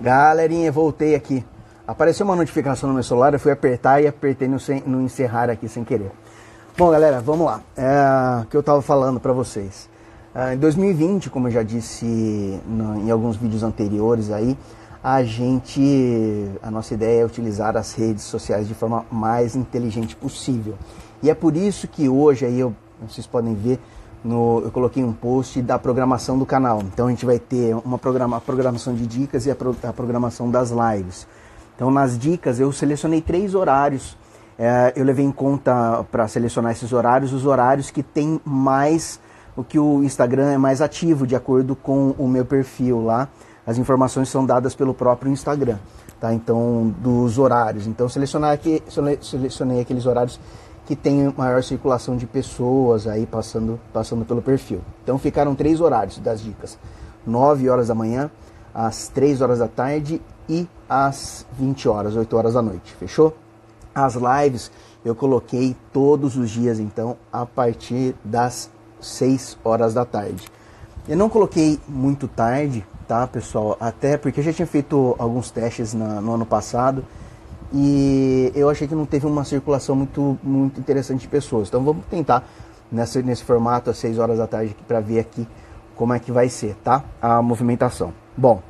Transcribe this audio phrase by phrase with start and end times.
[0.00, 1.44] Galerinha, voltei aqui.
[1.86, 5.50] Apareceu uma notificação no meu celular, eu fui apertar e apertei no, sem, no encerrar
[5.50, 6.10] aqui sem querer.
[6.78, 7.60] Bom, galera, vamos lá.
[7.76, 9.90] É o que eu estava falando para vocês.
[10.34, 14.56] É, em 2020, como eu já disse no, em alguns vídeos anteriores aí,
[15.04, 20.78] a gente, a nossa ideia é utilizar as redes sociais de forma mais inteligente possível.
[21.22, 22.74] E é por isso que hoje aí eu,
[23.06, 23.78] vocês podem ver,
[24.22, 26.80] no, eu coloquei um post da programação do canal.
[26.82, 29.92] Então a gente vai ter uma programa, a programação de dicas e a, pro, a
[29.92, 31.26] programação das lives.
[31.74, 34.16] Então nas dicas eu selecionei três horários.
[34.58, 39.18] É, eu levei em conta para selecionar esses horários os horários que tem mais
[39.56, 43.28] o que o Instagram é mais ativo de acordo com o meu perfil lá.
[43.66, 45.78] As informações são dadas pelo próprio Instagram,
[46.20, 46.32] tá?
[46.34, 47.86] Então dos horários.
[47.86, 48.82] Então selecionar aqui,
[49.20, 50.38] selecionei aqueles horários
[50.90, 54.80] que tem maior circulação de pessoas aí passando, passando pelo perfil.
[55.04, 56.76] Então ficaram três horários das dicas:
[57.24, 58.28] 9 horas da manhã,
[58.74, 62.92] às 3 horas da tarde e às 20 horas, 8 horas da noite.
[62.96, 63.36] Fechou?
[63.94, 64.72] As lives
[65.04, 68.68] eu coloquei todos os dias, então, a partir das
[69.00, 70.50] 6 horas da tarde.
[71.06, 73.76] Eu não coloquei muito tarde, tá, pessoal?
[73.78, 77.04] Até porque eu já tinha feito alguns testes na, no ano passado
[77.72, 81.68] e eu achei que não teve uma circulação muito, muito interessante de pessoas.
[81.68, 82.44] Então vamos tentar
[82.90, 85.46] nessa, nesse formato às 6 horas da tarde para ver aqui
[85.94, 87.04] como é que vai ser, tá?
[87.20, 88.12] A movimentação.
[88.36, 88.62] Bom,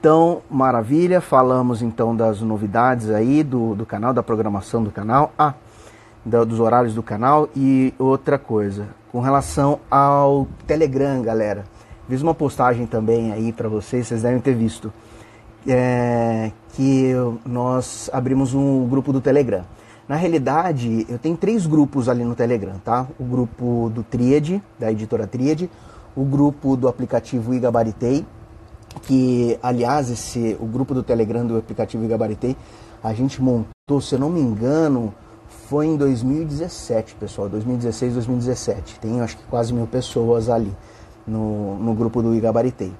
[0.00, 5.54] então maravilha, falamos então das novidades aí do, do canal, da programação do canal, ah,
[6.24, 11.64] da, dos horários do canal e outra coisa, com relação ao Telegram, galera.
[12.08, 14.92] Fiz uma postagem também aí para vocês, vocês devem ter visto
[15.66, 17.12] é, que
[17.44, 19.64] nós abrimos um grupo do Telegram.
[20.06, 23.06] Na realidade, eu tenho três grupos ali no Telegram, tá?
[23.18, 25.70] O grupo do Tríade, da editora Tríade,
[26.14, 28.24] o grupo do aplicativo Igabaritei,
[29.02, 32.54] que, aliás, esse, o grupo do Telegram do aplicativo Igabaritei,
[33.02, 35.14] a gente montou, se eu não me engano,
[35.68, 39.00] foi em 2017, pessoal, 2016, 2017.
[39.00, 40.72] Tem acho que quase mil pessoas ali
[41.26, 42.92] no, no grupo do Igabaritei.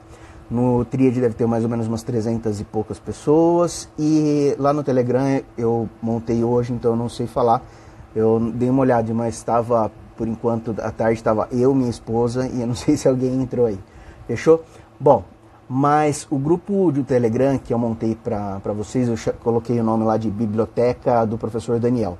[0.51, 3.89] No Triad deve ter mais ou menos umas 300 e poucas pessoas.
[3.99, 7.63] E lá no Telegram eu montei hoje, então eu não sei falar.
[8.15, 12.61] Eu dei uma olhada, mas estava, por enquanto, à tarde estava eu, minha esposa, e
[12.61, 13.79] eu não sei se alguém entrou aí.
[14.27, 14.63] Fechou?
[15.01, 15.25] Bom,
[15.69, 20.17] mas o grupo do Telegram que eu montei para vocês, eu coloquei o nome lá
[20.17, 22.19] de Biblioteca do Professor Daniel.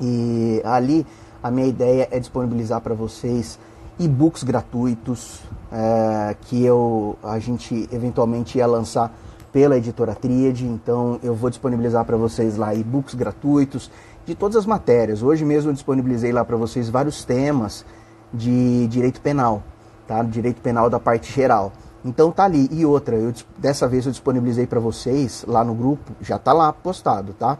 [0.00, 1.06] E ali
[1.42, 3.58] a minha ideia é disponibilizar para vocês
[3.98, 5.40] e-books gratuitos
[5.72, 9.12] é, que eu, a gente eventualmente ia lançar
[9.50, 13.90] pela editora Tríade, então eu vou disponibilizar para vocês lá e-books gratuitos
[14.24, 15.22] de todas as matérias.
[15.22, 17.84] Hoje mesmo eu disponibilizei lá para vocês vários temas
[18.32, 19.62] de direito penal,
[20.06, 20.22] tá?
[20.22, 21.72] Direito penal da parte geral.
[22.04, 22.68] Então tá ali.
[22.70, 26.72] E outra, eu, dessa vez eu disponibilizei para vocês lá no grupo, já tá lá
[26.72, 27.58] postado, tá?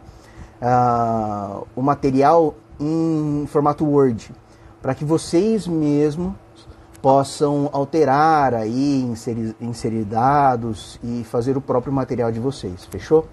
[0.61, 4.31] Uh, o material em formato Word
[4.81, 6.33] para que vocês mesmos
[7.03, 13.27] possam alterar aí, inserir, inserir dados e fazer o próprio material de vocês, fechou?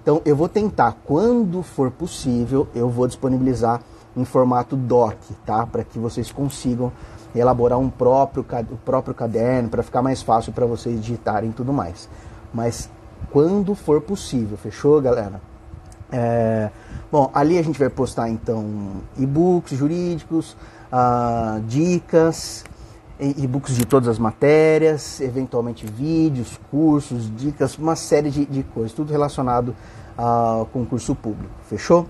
[0.00, 3.82] Então eu vou tentar, quando for possível, eu vou disponibilizar
[4.16, 5.66] em formato doc, tá?
[5.66, 6.92] Para que vocês consigam
[7.34, 11.72] elaborar um próprio, o próprio caderno, para ficar mais fácil para vocês digitarem e tudo
[11.72, 12.08] mais.
[12.54, 12.88] Mas
[13.32, 15.40] quando for possível, fechou, galera?
[16.12, 16.70] É,
[17.10, 20.56] bom, ali a gente vai postar então e-books jurídicos,
[20.92, 22.64] uh, dicas,
[23.18, 29.10] e-books de todas as matérias, eventualmente vídeos, cursos, dicas, uma série de, de coisas, tudo
[29.10, 29.74] relacionado
[30.16, 31.52] ao concurso público.
[31.68, 32.06] Fechou?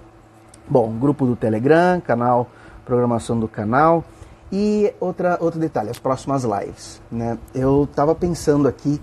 [0.69, 2.49] Bom, grupo do Telegram, canal,
[2.85, 4.05] programação do canal.
[4.51, 7.01] E outra, outro detalhe, as próximas lives.
[7.11, 7.39] Né?
[7.55, 9.01] Eu estava pensando aqui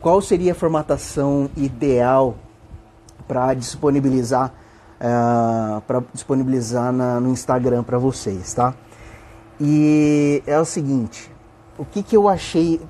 [0.00, 2.36] qual seria a formatação ideal
[3.26, 4.52] para disponibilizar
[5.00, 8.74] uh, é, para disponibilizar na, no Instagram para vocês, tá?
[9.60, 11.30] E é o seguinte,
[11.78, 12.80] o que, que eu achei,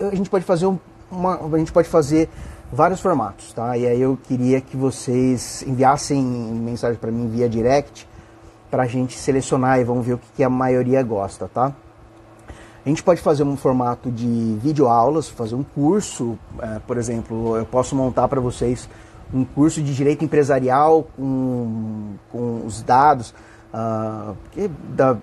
[0.00, 0.66] a gente pode fazer
[1.10, 2.28] uma, a gente pode fazer
[2.72, 3.76] vários formatos, tá?
[3.76, 8.06] E aí eu queria que vocês enviassem mensagem para mim via direct
[8.70, 11.72] para a gente selecionar e vamos ver o que, que a maioria gosta, tá?
[12.84, 17.66] A gente pode fazer um formato de videoaulas, fazer um curso, é, por exemplo, eu
[17.66, 18.88] posso montar para vocês
[19.32, 23.34] um curso de direito empresarial com, com os dados.
[23.72, 24.34] Uh,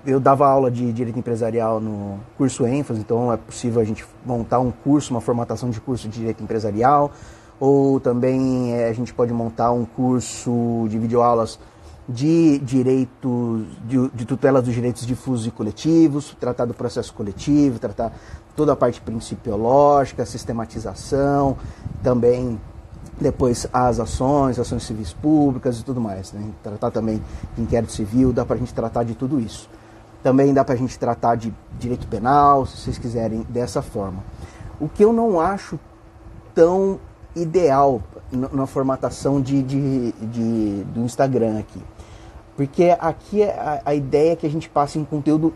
[0.05, 4.59] eu dava aula de direito empresarial no curso ênfase, então é possível a gente montar
[4.59, 7.11] um curso, uma formatação de curso de direito empresarial,
[7.59, 11.57] ou também é, a gente pode montar um curso de videoaulas
[12.07, 18.13] de direito de, de tutela dos direitos difusos e coletivos, tratar do processo coletivo, tratar
[18.55, 21.57] toda a parte principiológica, sistematização,
[22.03, 22.59] também
[23.19, 26.33] depois as ações, ações civis públicas e tudo mais.
[26.33, 26.49] Né?
[26.61, 27.21] Tratar também
[27.55, 29.69] de inquérito civil, dá para a gente tratar de tudo isso.
[30.21, 34.23] Também dá para a gente tratar de direito penal, se vocês quiserem, dessa forma.
[34.79, 35.79] O que eu não acho
[36.53, 36.99] tão
[37.35, 38.01] ideal
[38.31, 41.81] na formatação de, de, de do Instagram aqui.
[42.55, 45.53] Porque aqui é a, a ideia é que a gente passe um conteúdo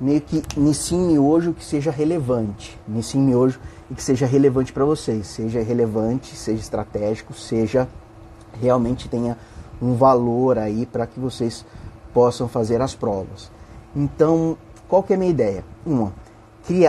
[0.00, 2.78] meio que nesse miojo que seja relevante.
[2.88, 3.60] Nesse miojo
[3.92, 5.26] e que seja relevante para vocês.
[5.26, 7.86] Seja relevante, seja estratégico, seja
[8.60, 9.36] realmente tenha
[9.80, 11.64] um valor aí para que vocês
[12.12, 13.50] possam fazer as provas.
[13.94, 14.56] Então,
[14.88, 15.64] qual que é a minha ideia?
[15.84, 16.12] Uma,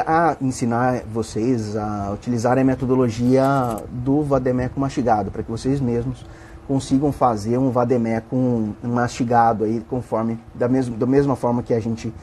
[0.05, 3.43] ah, ensinar vocês a utilizar a metodologia
[3.89, 6.25] do vademeco mastigado, para que vocês mesmos
[6.67, 12.13] consigam fazer um vademeco mastigado aí, conforme, da, mesma da mesma forma que a gente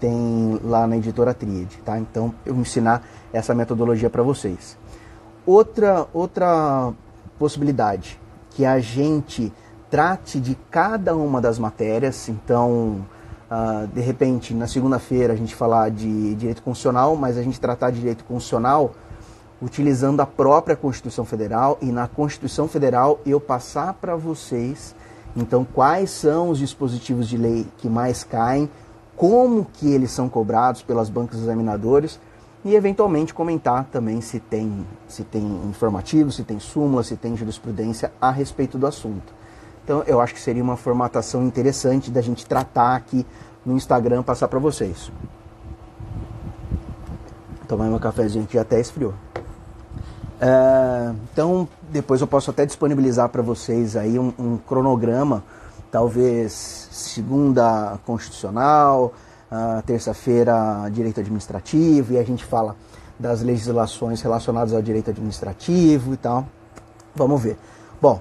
[0.00, 1.98] tem lá na editora Tríade, tá?
[1.98, 3.02] Então, eu vou ensinar
[3.32, 4.76] essa metodologia para vocês.
[5.46, 6.92] Outra, outra
[7.38, 8.20] possibilidade,
[8.50, 9.52] que a gente
[9.90, 13.04] trate de cada uma das matérias, então,
[13.50, 17.90] uh, de repente, na segunda-feira a gente falar de direito constitucional, mas a gente tratar
[17.90, 18.92] de direito constitucional
[19.60, 24.94] utilizando a própria Constituição Federal e na Constituição Federal eu passar para vocês,
[25.36, 28.70] então, quais são os dispositivos de lei que mais caem,
[29.16, 32.20] como que eles são cobrados pelas bancas examinadores
[32.64, 38.12] e eventualmente comentar também se tem, se tem informativo, se tem súmula, se tem jurisprudência
[38.20, 39.32] a respeito do assunto.
[39.84, 43.24] Então eu acho que seria uma formatação interessante da gente tratar aqui
[43.64, 45.10] no Instagram, passar para vocês.
[47.68, 49.14] Tomar meu cafezinho que até esfriou.
[50.40, 55.42] É, então depois eu posso até disponibilizar para vocês aí um, um cronograma
[55.96, 56.52] talvez
[56.92, 59.14] segunda constitucional,
[59.86, 62.76] terça-feira direito administrativo, e a gente fala
[63.18, 66.46] das legislações relacionadas ao direito administrativo e tal.
[67.14, 67.56] Vamos ver.
[67.98, 68.20] Bom,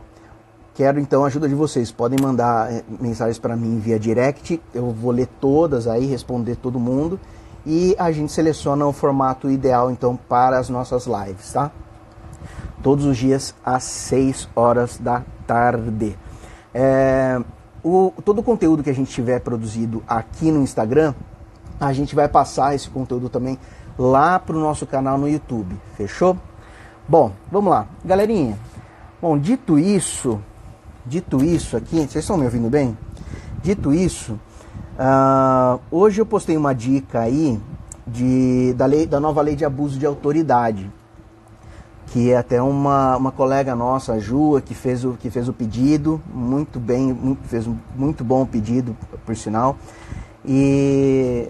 [0.74, 1.92] quero então a ajuda de vocês.
[1.92, 6.80] Podem mandar eh, mensagens para mim via direct, eu vou ler todas aí, responder todo
[6.80, 7.20] mundo
[7.66, 11.70] e a gente seleciona o formato ideal então para as nossas lives, tá?
[12.82, 16.18] Todos os dias às 6 horas da tarde.
[16.74, 17.42] É,
[17.86, 21.14] o, todo o conteúdo que a gente tiver produzido aqui no Instagram,
[21.80, 23.60] a gente vai passar esse conteúdo também
[23.98, 25.76] lá para o nosso canal no YouTube.
[25.96, 26.36] Fechou?
[27.08, 27.86] Bom, vamos lá.
[28.04, 28.58] Galerinha,
[29.22, 30.42] bom, dito isso,
[31.06, 32.98] dito isso aqui, vocês estão me ouvindo bem?
[33.62, 37.62] Dito isso, uh, hoje eu postei uma dica aí
[38.08, 40.92] de, da, lei, da nova lei de abuso de autoridade
[42.16, 45.54] que é até uma, uma colega nossa, a Jua, que fez o, que fez o
[45.54, 48.96] pedido, muito bem, muito, fez um muito bom pedido,
[49.26, 49.76] por sinal.
[50.46, 51.50] E,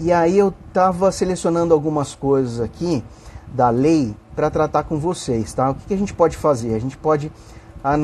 [0.00, 3.04] e aí eu estava selecionando algumas coisas aqui
[3.48, 5.68] da lei para tratar com vocês, tá?
[5.68, 6.74] O que, que, a gente pode fazer?
[6.74, 7.30] A gente pode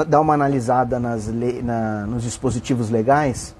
[0.07, 3.57] dar uma analisada nas le, na, nos dispositivos legais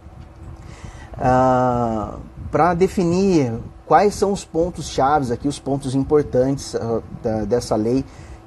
[1.15, 2.21] uh,
[2.51, 3.55] para definir
[3.93, 8.03] quais são os pontos chaves aqui, os pontos importantes uh, da, dessa lei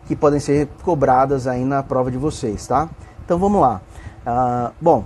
[0.08, 2.90] que podem ser cobradas aí na prova de vocês, tá?
[3.24, 3.80] Então vamos lá.
[4.26, 5.04] Uh, bom,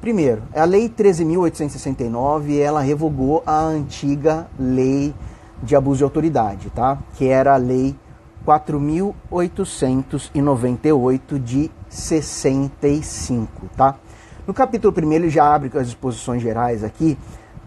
[0.00, 5.14] primeiro, a lei 13.869, ela revogou a antiga lei
[5.62, 6.96] de abuso de autoridade, tá?
[7.12, 7.94] Que era a lei
[8.46, 13.96] 4.898 de 65, tá?
[14.46, 17.18] No capítulo 1 ele já abre as disposições gerais aqui,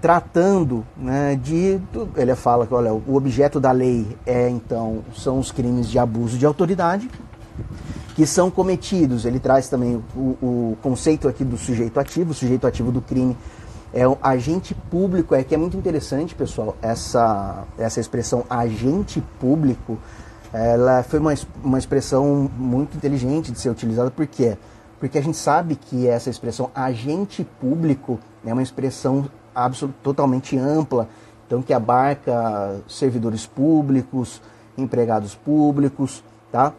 [0.08, 1.82] tratando né, de.
[2.16, 6.38] Ele fala que olha, o objeto da lei é então são os crimes de abuso
[6.38, 7.12] de autoridade
[8.16, 9.26] que são cometidos.
[9.26, 13.36] Ele traz também o, o conceito aqui do sujeito ativo, o sujeito ativo do crime
[13.94, 19.98] é o agente público, é que é muito interessante, pessoal, essa, essa expressão agente público,
[20.54, 24.58] ela foi uma, uma expressão muito inteligente de ser utilizada, por quê?
[25.02, 29.30] Porque a gente sabe que essa expressão agente público é uma expressão
[30.04, 31.08] totalmente ampla,
[31.46, 34.42] então que abarca servidores públicos,
[34.78, 36.74] empregados públicos, tá?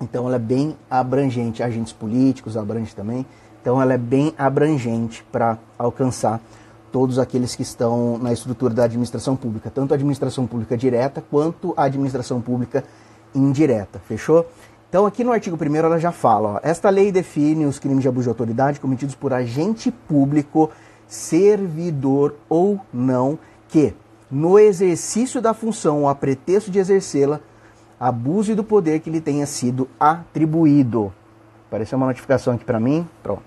[0.00, 3.26] Então ela é bem abrangente, agentes políticos abrange também.
[3.60, 6.40] Então ela é bem abrangente para alcançar
[6.90, 11.72] todos aqueles que estão na estrutura da administração pública, tanto a administração pública direta quanto
[11.76, 12.82] a administração pública
[13.34, 14.00] indireta.
[14.00, 14.46] Fechou?
[14.88, 18.08] Então aqui no artigo 1 ela já fala, ó, esta lei define os crimes de
[18.08, 20.70] abuso de autoridade cometidos por agente público
[21.10, 23.36] servidor ou não,
[23.68, 23.92] que,
[24.30, 27.40] no exercício da função ou a pretexto de exercê-la,
[27.98, 31.12] abuse do poder que lhe tenha sido atribuído.
[31.66, 33.06] Apareceu uma notificação aqui para mim?
[33.22, 33.42] Pronto.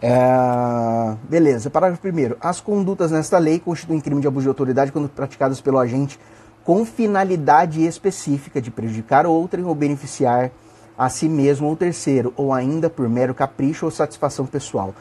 [0.00, 2.36] É, beleza, parágrafo 1.
[2.40, 6.18] As condutas nesta lei constituem crime de abuso de autoridade quando praticadas pelo agente
[6.64, 10.50] com finalidade específica de prejudicar outrem ou beneficiar
[10.96, 14.94] a si mesmo ou terceiro, ou ainda por mero capricho ou satisfação pessoal.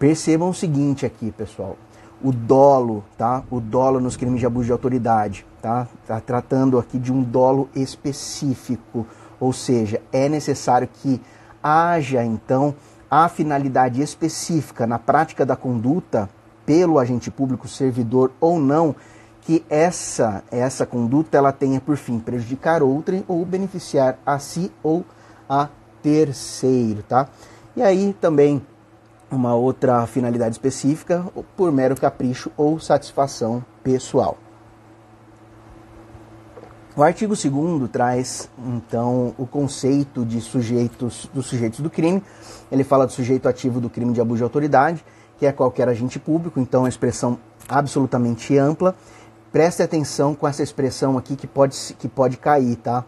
[0.00, 1.76] Percebam o seguinte aqui, pessoal.
[2.24, 3.44] O dolo, tá?
[3.50, 5.86] O dolo nos crimes de abuso de autoridade, tá?
[6.06, 9.06] Tá tratando aqui de um dolo específico,
[9.38, 11.20] ou seja, é necessário que
[11.62, 12.74] haja então
[13.10, 16.30] a finalidade específica na prática da conduta
[16.64, 18.96] pelo agente público, servidor ou não,
[19.42, 25.04] que essa essa conduta ela tenha por fim prejudicar outrem ou beneficiar a si ou
[25.46, 25.68] a
[26.02, 27.28] terceiro, tá?
[27.76, 28.62] E aí também
[29.30, 31.24] uma outra finalidade específica
[31.56, 34.36] por mero capricho ou satisfação pessoal.
[36.96, 42.22] O artigo 2 traz então o conceito de sujeitos dos sujeitos do crime.
[42.70, 45.04] Ele fala do sujeito ativo do crime de abuso de autoridade,
[45.38, 48.94] que é qualquer agente público, então é uma expressão absolutamente ampla.
[49.52, 53.04] Preste atenção com essa expressão aqui que pode, que pode cair, tá?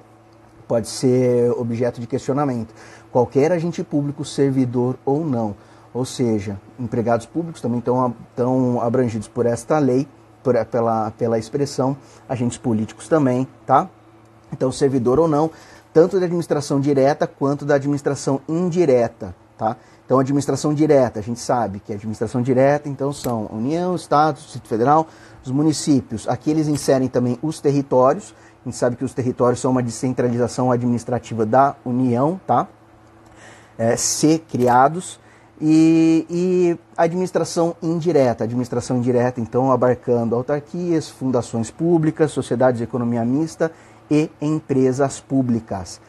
[0.69, 2.73] Pode ser objeto de questionamento.
[3.11, 5.57] Qualquer agente público, servidor ou não.
[5.95, 10.09] Ou seja, empregados públicos também estão, estão abrangidos por esta lei
[10.43, 11.97] por, pela, pela expressão
[12.29, 13.89] agentes políticos também, tá?
[14.53, 15.51] Então, servidor ou não,
[15.93, 19.77] tanto da administração direta quanto da administração indireta, tá?
[20.05, 24.69] Então, administração direta, a gente sabe que a administração direta, então, são União, Estado, Distrito
[24.69, 25.07] Federal,
[25.45, 26.29] os municípios.
[26.29, 28.35] Aqui eles inserem também os territórios.
[28.63, 32.69] A gente sabe que os territórios são uma descentralização administrativa da União, tá?
[33.79, 35.19] É, ser criados.
[35.65, 43.71] E, e administração indireta, administração indireta, então, abarcando autarquias, fundações públicas, sociedades de economia mista
[44.11, 46.01] e empresas públicas.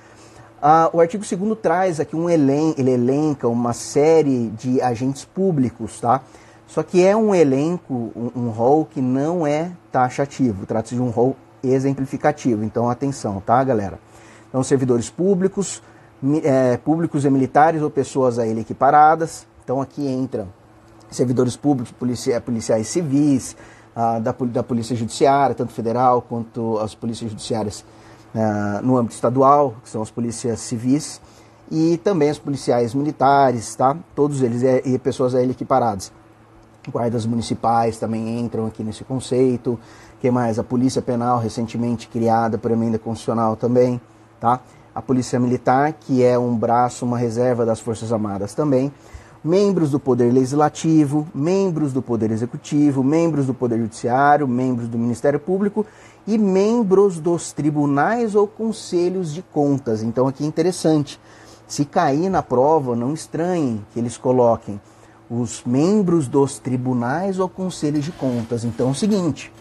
[0.59, 5.99] Ah, o artigo 2 traz aqui um elen ele elenca uma série de agentes públicos,
[5.99, 6.21] tá?
[6.65, 11.09] Só que é um elenco, um, um rol que não é taxativo, trata-se de um
[11.09, 13.99] rol exemplificativo, então atenção, tá, galera?
[14.49, 15.83] Então, servidores públicos,
[16.43, 19.45] é, públicos e militares ou pessoas a ele equiparadas.
[19.63, 20.47] Então aqui entra
[21.09, 23.55] servidores públicos, policia, policiais civis,
[23.95, 27.85] ah, da, da Polícia Judiciária, tanto federal quanto as polícias judiciárias
[28.33, 31.21] ah, no âmbito estadual, que são as polícias civis,
[31.71, 33.95] e também os policiais militares, tá?
[34.15, 36.11] Todos eles é, e pessoas a ele equiparadas.
[36.89, 39.79] Guardas municipais também entram aqui nesse conceito.
[40.19, 40.59] que mais?
[40.59, 44.01] A Polícia Penal, recentemente criada por emenda constitucional também,
[44.39, 44.59] tá?
[44.93, 48.91] A Polícia Militar, que é um braço, uma reserva das Forças Armadas também,
[49.43, 55.39] membros do Poder Legislativo, membros do Poder Executivo, membros do Poder Judiciário, membros do Ministério
[55.39, 55.85] Público
[56.25, 60.01] e membros dos tribunais ou conselhos de contas.
[60.01, 61.19] Então aqui é interessante.
[61.67, 64.79] Se cair na prova, não estranhem que eles coloquem
[65.29, 68.63] os membros dos tribunais ou conselhos de contas.
[68.63, 69.51] Então é o seguinte,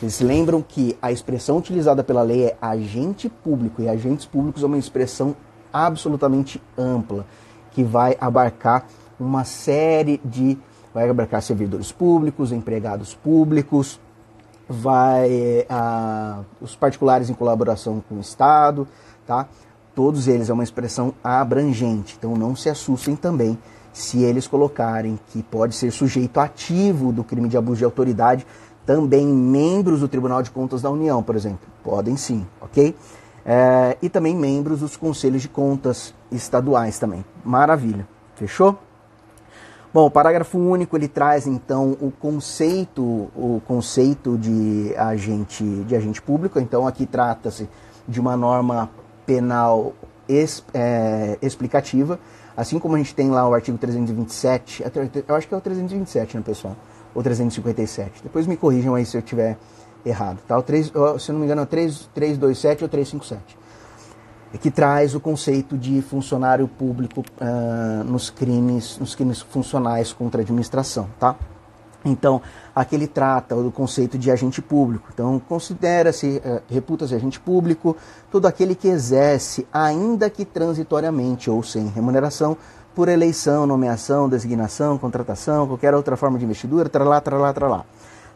[0.00, 4.66] vocês lembram que a expressão utilizada pela lei é agente público, e agentes públicos é
[4.66, 5.36] uma expressão
[5.70, 7.26] absolutamente ampla,
[7.70, 8.86] que vai abarcar
[9.18, 10.56] uma série de.
[10.94, 14.00] vai abarcar servidores públicos, empregados públicos,
[14.66, 18.88] vai ah, os particulares em colaboração com o Estado,
[19.26, 19.48] tá?
[19.94, 23.58] Todos eles é uma expressão abrangente, então não se assustem também
[23.92, 28.46] se eles colocarem que pode ser sujeito ativo do crime de abuso de autoridade
[28.90, 31.60] também membros do Tribunal de Contas da União, por exemplo.
[31.84, 32.92] Podem sim, ok?
[33.46, 37.24] É, e também membros dos conselhos de contas estaduais também.
[37.44, 38.04] Maravilha,
[38.34, 38.76] fechou?
[39.94, 43.02] Bom, o parágrafo único ele traz então o conceito,
[43.36, 46.58] o conceito de agente, de agente público.
[46.58, 47.68] Então aqui trata-se
[48.08, 48.90] de uma norma
[49.24, 49.92] penal
[50.28, 52.18] es, é, explicativa,
[52.56, 54.84] assim como a gente tem lá o artigo 327,
[55.28, 56.76] eu acho que é o 327, né, pessoal?
[57.14, 58.22] Ou 357.
[58.22, 59.58] Depois me corrijam aí se eu tiver
[60.04, 60.38] errado.
[60.46, 60.58] Tá?
[60.58, 63.58] O 3, se eu não me engano, é 3, 327 ou 357.
[64.52, 70.40] É que traz o conceito de funcionário público uh, nos, crimes, nos crimes funcionais contra
[70.40, 71.08] a administração.
[71.20, 71.36] Tá?
[72.04, 72.42] Então,
[72.74, 75.08] aqui ele trata do conceito de agente público.
[75.12, 77.96] Então, considera-se, uh, reputa-se agente público
[78.30, 82.56] todo aquele que exerce, ainda que transitoriamente ou sem remuneração,
[82.94, 87.84] por eleição, nomeação, designação, contratação, qualquer outra forma de investidura, tralá, tralá, tralá.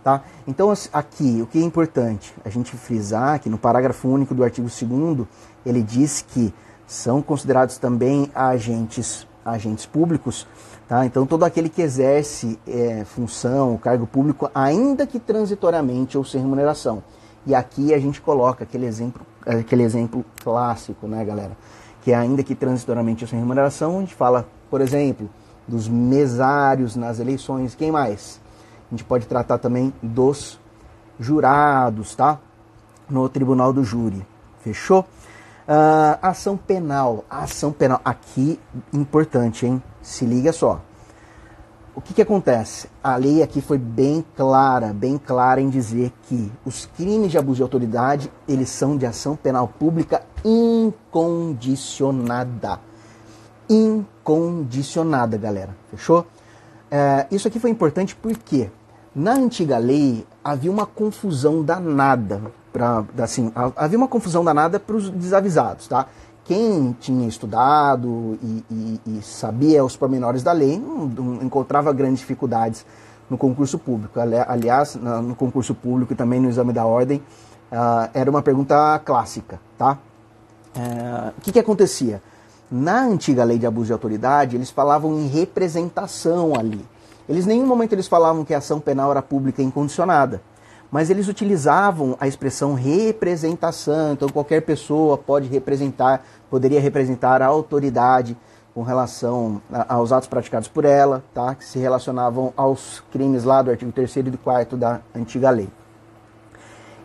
[0.03, 0.23] Tá?
[0.47, 4.69] Então, aqui, o que é importante a gente frisar que no parágrafo único do artigo
[4.69, 5.27] 2
[5.65, 6.53] ele diz que
[6.87, 10.47] são considerados também agentes, agentes públicos,
[10.87, 11.07] tá?
[11.07, 17.03] então todo aquele que exerce é, função, cargo público, ainda que transitoriamente ou sem remuneração.
[17.47, 21.57] E aqui a gente coloca aquele exemplo, aquele exemplo clássico, né, galera?
[22.05, 25.29] Que é ainda que transitoriamente sem remuneração, a gente fala, por exemplo,
[25.67, 28.41] dos mesários nas eleições, quem mais?
[28.89, 30.61] A gente pode tratar também dos
[31.19, 32.39] jurados, tá?
[33.09, 34.25] no tribunal do júri.
[34.61, 35.01] Fechou?
[35.67, 37.25] Uh, ação penal.
[37.29, 38.01] Ação penal.
[38.05, 38.61] Aqui,
[38.93, 39.83] importante, hein?
[40.03, 40.81] Se liga só.
[41.97, 42.89] O que, que acontece?
[43.03, 47.59] A lei aqui foi bem clara, bem clara em dizer que os crimes de abuso
[47.59, 52.81] de autoridade, eles são de ação penal pública incondicionada.
[53.71, 55.77] Incondicionada, galera.
[55.89, 56.27] Fechou?
[56.91, 58.69] É, isso aqui foi importante porque
[59.15, 62.43] na antiga lei havia uma confusão danada.
[62.73, 66.09] Pra, assim, havia uma confusão danada para os desavisados, tá?
[66.45, 72.21] Quem tinha estudado e, e, e, sabia os pormenores da lei não, não, encontrava grandes
[72.21, 72.85] dificuldades
[73.31, 74.21] no concurso público.
[74.21, 77.23] Aliás, no concurso público e também no exame da ordem,
[77.73, 79.99] uh, era uma pergunta clássica, tá?
[80.77, 82.23] Uh, o que, que acontecia?
[82.71, 86.85] Na antiga lei de abuso de autoridade, eles falavam em representação ali.
[87.27, 90.43] Eles em nenhum momento eles falavam que a ação penal era pública e incondicionada,
[90.95, 98.37] mas eles utilizavam a expressão representação, então qualquer pessoa pode representar, poderia representar a autoridade
[98.73, 101.57] com relação aos atos praticados por ela, tá?
[101.57, 105.69] que se relacionavam aos crimes lá do artigo 3 e 4 da antiga lei.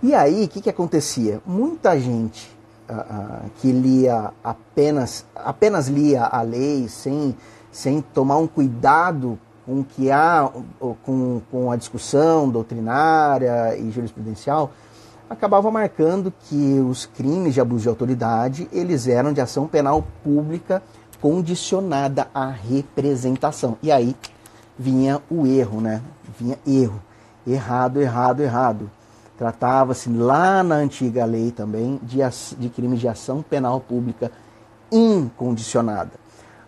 [0.04, 1.42] E aí, o que, que acontecia?
[1.44, 2.56] Muita gente
[3.56, 7.36] que lia apenas, apenas lia a lei sem,
[7.72, 10.50] sem tomar um cuidado com que há
[11.04, 14.72] com, com a discussão doutrinária e jurisprudencial,
[15.30, 20.82] acabava marcando que os crimes de abuso de autoridade eles eram de ação penal pública
[21.22, 23.78] condicionada à representação.
[23.84, 24.16] E aí
[24.78, 26.02] vinha o erro, né?
[26.40, 27.02] Vinha erro.
[27.46, 28.92] Errado, errado, errado.
[29.38, 32.20] Tratava-se lá na antiga lei também de,
[32.58, 34.32] de crimes de ação penal pública
[34.92, 36.12] incondicionada.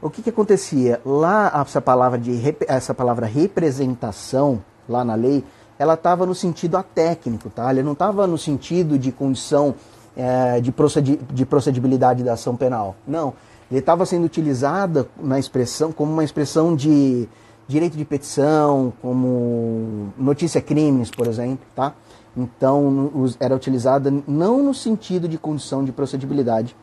[0.02, 1.00] O que, que acontecia?
[1.06, 5.44] Lá essa palavra, de, essa palavra representação, lá na lei,
[5.78, 7.70] ela estava no sentido atécnico, tá?
[7.70, 9.76] Ela não estava no sentido de condição
[10.16, 12.96] é, de, procedi de procedibilidade da ação penal.
[13.08, 13.34] Não.
[13.70, 17.30] Ele estava sendo utilizada na expressão como uma expressão de
[17.68, 21.94] direito de petição, como notícia crimes, por exemplo, tá?
[22.36, 26.76] Então, era utilizada não no sentido de condição de procedibilidade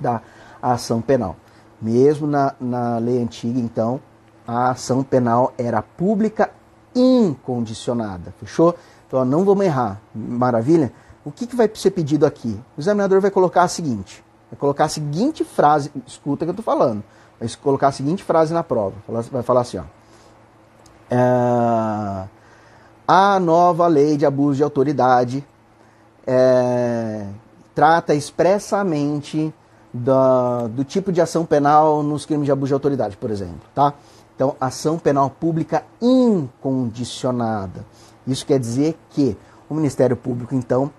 [0.00, 0.20] da
[0.60, 1.36] ação penal.
[1.80, 4.00] Mesmo na, na lei antiga, então,
[4.46, 6.50] a ação penal era pública
[6.94, 8.34] incondicionada.
[8.40, 8.74] Fechou?
[9.06, 10.00] Então, não vamos errar.
[10.14, 10.92] Maravilha?
[11.24, 12.58] O que, que vai ser pedido aqui?
[12.76, 16.64] O examinador vai colocar a seguinte: vai colocar a seguinte frase, escuta que eu estou
[16.64, 17.04] falando,
[17.38, 18.94] vai colocar a seguinte frase na prova.
[19.30, 19.84] Vai falar assim: ó.
[21.10, 22.28] É,
[23.06, 25.46] a nova lei de abuso de autoridade
[26.26, 27.26] é,
[27.74, 29.54] trata expressamente
[29.92, 33.68] do, do tipo de ação penal nos crimes de abuso de autoridade, por exemplo.
[33.74, 33.94] Tá?
[34.34, 37.84] Então, ação penal pública incondicionada.
[38.26, 39.36] Isso quer dizer que
[39.68, 40.90] o Ministério Público, então,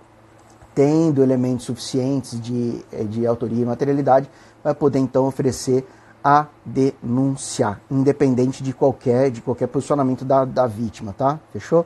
[0.76, 4.30] tendo elementos suficientes de, de autoria e materialidade,
[4.64, 5.88] vai poder então oferecer
[6.24, 11.40] a denunciar, independente de qualquer, de qualquer posicionamento da, da vítima, tá?
[11.54, 11.82] Fechou?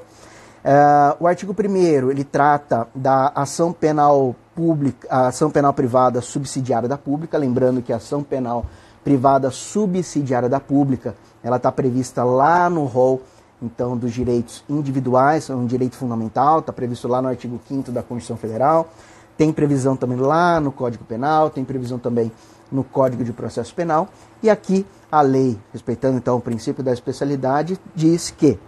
[0.63, 6.87] Uh, o artigo 1 ele trata da ação penal pública, a ação penal privada subsidiária
[6.87, 8.65] da pública, lembrando que a ação penal
[9.03, 13.21] privada subsidiária da pública, ela está prevista lá no rol
[13.63, 18.03] então dos direitos individuais, é um direito fundamental, está previsto lá no artigo 5 da
[18.03, 18.89] Constituição Federal,
[19.37, 22.31] tem previsão também lá no Código Penal, tem previsão também
[22.69, 24.09] no Código de Processo Penal.
[24.41, 28.59] E aqui a lei, respeitando então o princípio da especialidade, diz que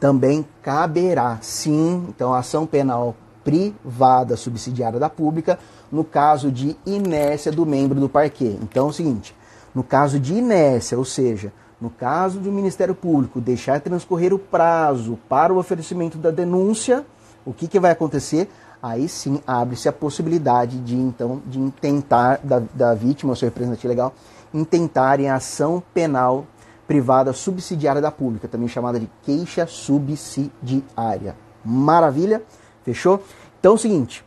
[0.00, 5.58] também caberá, sim, então a ação penal privada subsidiária da pública
[5.92, 8.56] no caso de inércia do membro do parquê.
[8.62, 9.34] Então é o seguinte,
[9.74, 15.18] no caso de inércia, ou seja, no caso do Ministério Público deixar transcorrer o prazo
[15.28, 17.04] para o oferecimento da denúncia,
[17.44, 18.48] o que, que vai acontecer?
[18.84, 23.88] aí sim abre-se a possibilidade de então de intentar da, da vítima ou seu representante
[23.88, 24.12] legal
[24.52, 26.46] intentarem a ação penal
[26.86, 31.34] privada subsidiária da pública, também chamada de queixa subsidiária.
[31.64, 32.42] Maravilha?
[32.84, 33.22] Fechou?
[33.58, 34.24] Então é o seguinte,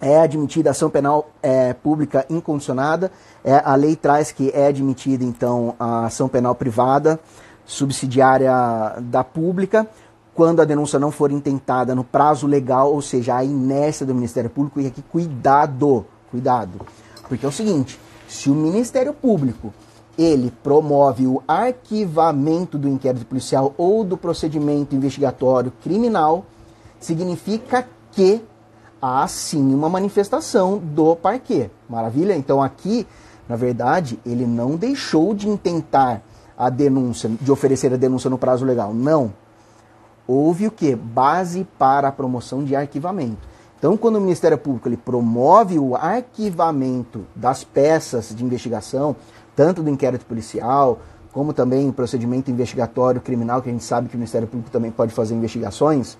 [0.00, 3.12] é admitida ação penal é, pública incondicionada,
[3.44, 7.20] é, a lei traz que é admitida então a ação penal privada
[7.64, 8.52] subsidiária
[9.00, 9.86] da pública,
[10.34, 14.50] quando a denúncia não for intentada no prazo legal, ou seja, a inércia do Ministério
[14.50, 16.80] Público, e aqui cuidado, cuidado.
[17.28, 19.72] Porque é o seguinte, se o Ministério Público
[20.18, 26.44] ele promove o arquivamento do inquérito policial ou do procedimento investigatório criminal,
[27.04, 28.42] significa que
[29.00, 31.70] há sim uma manifestação do parquê.
[31.88, 32.34] Maravilha?
[32.34, 33.06] Então aqui,
[33.48, 36.22] na verdade, ele não deixou de intentar
[36.56, 38.94] a denúncia, de oferecer a denúncia no prazo legal.
[38.94, 39.32] Não
[40.26, 40.94] houve o que?
[40.94, 43.48] Base para a promoção de arquivamento.
[43.78, 49.16] Então, quando o Ministério Público ele promove o arquivamento das peças de investigação,
[49.56, 51.00] tanto do inquérito policial,
[51.32, 54.90] como também o procedimento investigatório criminal, que a gente sabe que o Ministério Público também
[54.90, 56.16] pode fazer investigações,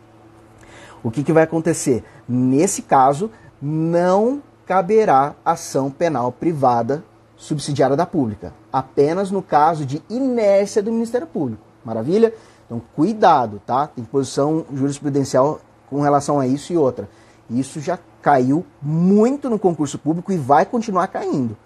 [1.02, 2.04] o que, que vai acontecer?
[2.28, 7.04] Nesse caso, não caberá ação penal privada
[7.36, 11.62] subsidiária da pública, apenas no caso de inércia do Ministério Público.
[11.84, 12.32] Maravilha?
[12.66, 13.86] Então, cuidado, tá?
[13.86, 15.60] Tem posição jurisprudencial
[15.90, 17.08] com relação a isso e outra.
[17.50, 21.56] Isso já caiu muito no concurso público e vai continuar caindo.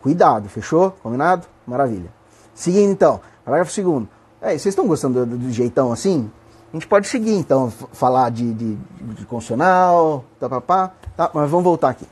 [0.00, 0.92] Cuidado, fechou?
[1.02, 1.46] Combinado?
[1.66, 2.10] Maravilha.
[2.54, 4.06] Seguindo então, parágrafo 2.
[4.40, 6.30] É, vocês estão gostando do, do, jeitão assim?
[6.74, 11.48] A gente pode seguir então, falar de, de, de constitucional, tá, pá, pá, tá, mas
[11.48, 12.04] vamos voltar aqui.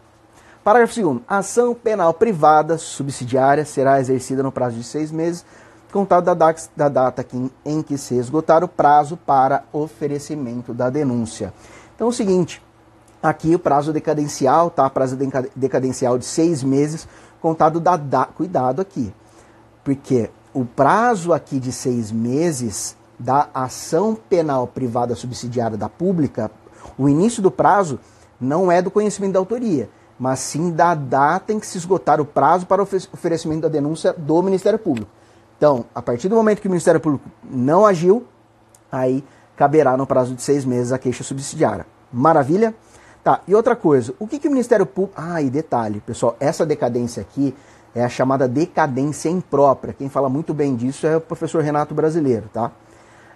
[0.63, 1.23] Parágrafo 2.
[1.27, 5.45] Ação penal privada subsidiária será exercida no prazo de seis meses,
[5.93, 10.89] contado da, da, da data que, em que se esgotar o prazo para oferecimento da
[10.89, 11.53] denúncia.
[11.97, 12.63] Então é o seguinte,
[13.21, 14.89] Aqui o prazo decadencial, tá?
[14.91, 15.17] Prazo
[15.57, 17.07] decadencial de seis meses,
[17.41, 19.13] contado da, da cuidado aqui,
[19.85, 26.51] porque o prazo aqui de seis meses da ação penal privada subsidiária da pública,
[26.99, 28.01] o início do prazo
[28.41, 32.25] não é do conhecimento da autoria, mas sim da data em que se esgotar o
[32.25, 35.11] prazo para oferecimento da denúncia do Ministério Público.
[35.57, 38.27] Então, a partir do momento que o Ministério Público não agiu,
[38.91, 39.25] aí
[39.57, 41.87] caberá no prazo de seis meses a queixa subsidiária.
[42.13, 42.75] Maravilha?
[43.23, 45.15] Tá, e outra coisa, o que, que o Ministério Público.
[45.17, 47.55] Ah, e detalhe, pessoal, essa decadência aqui
[47.95, 49.95] é a chamada decadência imprópria.
[49.95, 52.73] Quem fala muito bem disso é o professor Renato Brasileiro, tá?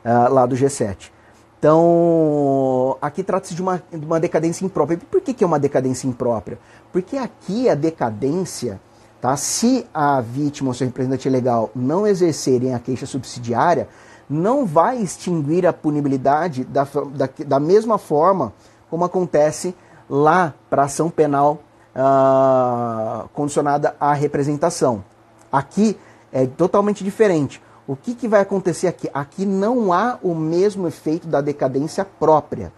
[0.06, 1.10] Uh, lá do G7.
[1.58, 5.00] Então, aqui trata-se de uma, de uma decadência imprópria.
[5.10, 6.60] Por que, que é uma decadência imprópria?
[6.92, 8.80] Porque aqui a decadência,
[9.20, 9.36] tá?
[9.36, 13.88] se a vítima ou seu representante legal não exercerem a queixa subsidiária,
[14.30, 18.52] não vai extinguir a punibilidade da, da, da mesma forma
[18.88, 19.74] como acontece
[20.08, 21.58] lá para ação penal
[21.96, 25.02] uh, condicionada à representação.
[25.50, 25.98] Aqui
[26.32, 27.62] é totalmente diferente.
[27.86, 29.08] O que, que vai acontecer aqui?
[29.14, 32.72] Aqui não há o mesmo efeito da decadência própria.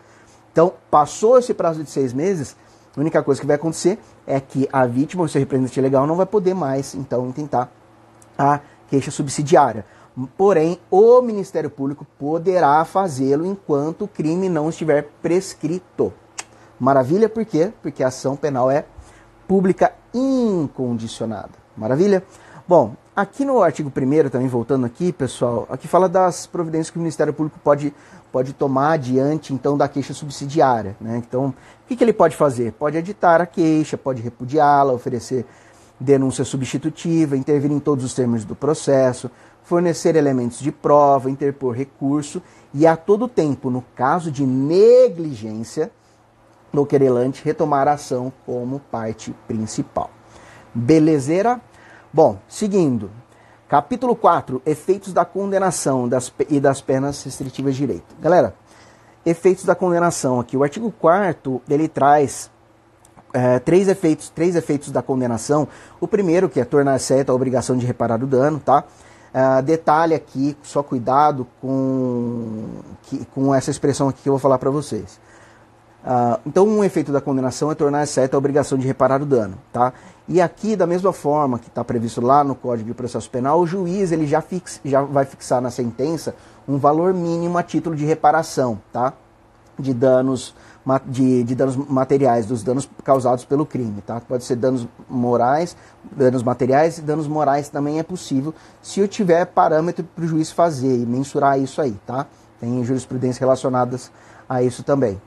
[0.52, 2.56] Então, passou esse prazo de seis meses,
[2.96, 6.16] a única coisa que vai acontecer é que a vítima ou seu representante legal não
[6.16, 7.70] vai poder mais, então, tentar
[8.36, 9.86] a queixa subsidiária.
[10.36, 16.12] Porém, o Ministério Público poderá fazê-lo enquanto o crime não estiver prescrito.
[16.78, 17.72] Maravilha, por quê?
[17.80, 18.84] Porque a ação penal é
[19.46, 21.52] pública incondicionada.
[21.76, 22.24] Maravilha?
[22.66, 27.00] Bom, aqui no artigo 1 também voltando aqui, pessoal, aqui fala das providências que o
[27.00, 27.92] Ministério Público pode,
[28.30, 30.96] pode tomar diante então da queixa subsidiária.
[31.00, 31.16] Né?
[31.16, 31.54] Então, o
[31.88, 32.70] que, que ele pode fazer?
[32.74, 35.44] Pode editar a queixa, pode repudiá-la, oferecer
[35.98, 39.28] denúncia substitutiva, intervir em todos os termos do processo,
[39.64, 42.40] fornecer elementos de prova, interpor recurso
[42.72, 45.90] e a todo tempo, no caso de negligência
[46.72, 50.08] do querelante, retomar a ação como parte principal.
[50.72, 51.60] Belezeira?
[52.12, 53.10] Bom, seguindo.
[53.68, 58.16] Capítulo 4, efeitos da condenação das, e das penas restritivas de direito.
[58.18, 58.54] Galera,
[59.26, 60.56] efeitos da condenação aqui.
[60.56, 62.50] O artigo 4 ele traz
[63.32, 65.68] é, três, efeitos, três efeitos da condenação.
[66.00, 68.84] O primeiro, que é tornar certa a obrigação de reparar o dano, tá?
[69.28, 74.56] Uh, detalhe aqui, só cuidado com, que, com essa expressão aqui que eu vou falar
[74.56, 75.20] para vocês.
[76.02, 79.58] Uh, então, um efeito da condenação é tornar certa a obrigação de reparar o dano.
[79.70, 79.92] Tá?
[80.28, 83.66] E aqui, da mesma forma que está previsto lá no Código de Processo Penal, o
[83.66, 86.34] juiz ele já, fix, já vai fixar na sentença
[86.68, 89.14] um valor mínimo a título de reparação tá?
[89.78, 90.54] de danos
[91.06, 94.02] de, de, danos materiais, dos danos causados pelo crime.
[94.02, 94.20] Tá?
[94.20, 95.76] Pode ser danos morais,
[96.12, 100.50] danos materiais e danos morais também é possível, se eu tiver parâmetro para o juiz
[100.50, 101.96] fazer e mensurar isso aí.
[102.06, 102.26] Tá?
[102.60, 104.10] Tem jurisprudência relacionadas
[104.48, 105.20] a isso também.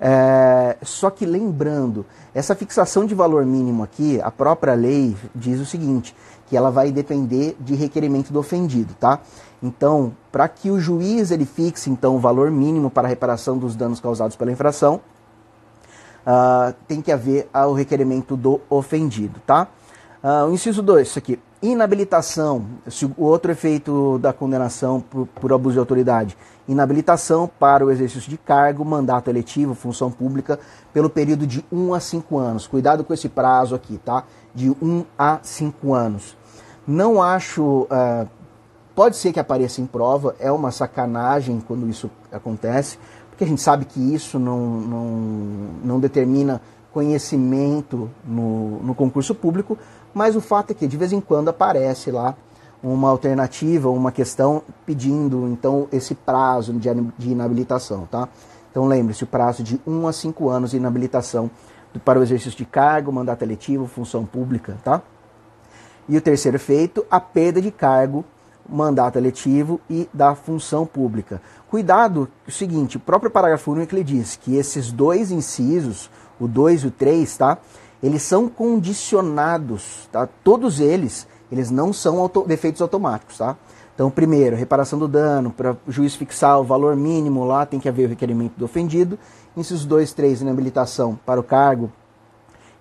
[0.00, 5.66] É, só que lembrando, essa fixação de valor mínimo aqui, a própria lei diz o
[5.66, 6.14] seguinte,
[6.46, 9.20] que ela vai depender de requerimento do ofendido, tá?
[9.62, 13.74] Então, para que o juiz ele fixe então o valor mínimo para a reparação dos
[13.74, 15.00] danos causados pela infração,
[16.24, 19.68] uh, tem que haver o requerimento do ofendido, tá?
[20.28, 22.66] Uh, o inciso 2, isso aqui, inabilitação,
[23.16, 26.36] o outro efeito da condenação por, por, abuso de autoridade,
[26.68, 30.60] inabilitação para o exercício de cargo, mandato eletivo, função pública,
[30.92, 32.66] pelo período de 1 um a 5 anos.
[32.66, 34.24] Cuidado com esse prazo aqui, tá?
[34.54, 36.36] De 1 um a 5 anos.
[36.86, 38.28] Não acho uh,
[38.94, 42.98] Pode ser que apareça em prova, é uma sacanagem quando isso acontece,
[43.30, 45.06] porque a gente sabe que isso não, não,
[45.84, 46.60] não determina
[46.92, 49.78] conhecimento no, no concurso público,
[50.14, 52.34] mas o fato é que de vez em quando aparece lá
[52.82, 58.28] uma alternativa, uma questão pedindo então esse prazo de, inabilitação, tá?
[58.70, 61.50] Então lembre-se, o prazo de 1 a 5 anos de inabilitação
[62.04, 65.02] para o exercício de cargo, mandato eletivo, função pública, tá?
[66.08, 68.24] E o terceiro efeito, a perda de cargo,
[68.68, 71.40] mandato eletivo e da função pública.
[71.70, 76.84] Cuidado, o seguinte, o próprio parágrafo único ele diz que esses dois incisos, o 2
[76.84, 77.58] e o 3, tá?
[78.02, 80.28] Eles são condicionados, tá?
[80.44, 83.56] Todos eles, eles não são auto defeitos automáticos, tá?
[83.94, 87.88] Então, primeiro, reparação do dano, para o juiz fixar o valor mínimo lá, tem que
[87.88, 89.18] haver o requerimento do ofendido.
[89.56, 91.90] Incisos 2, 3, inabilitação para o cargo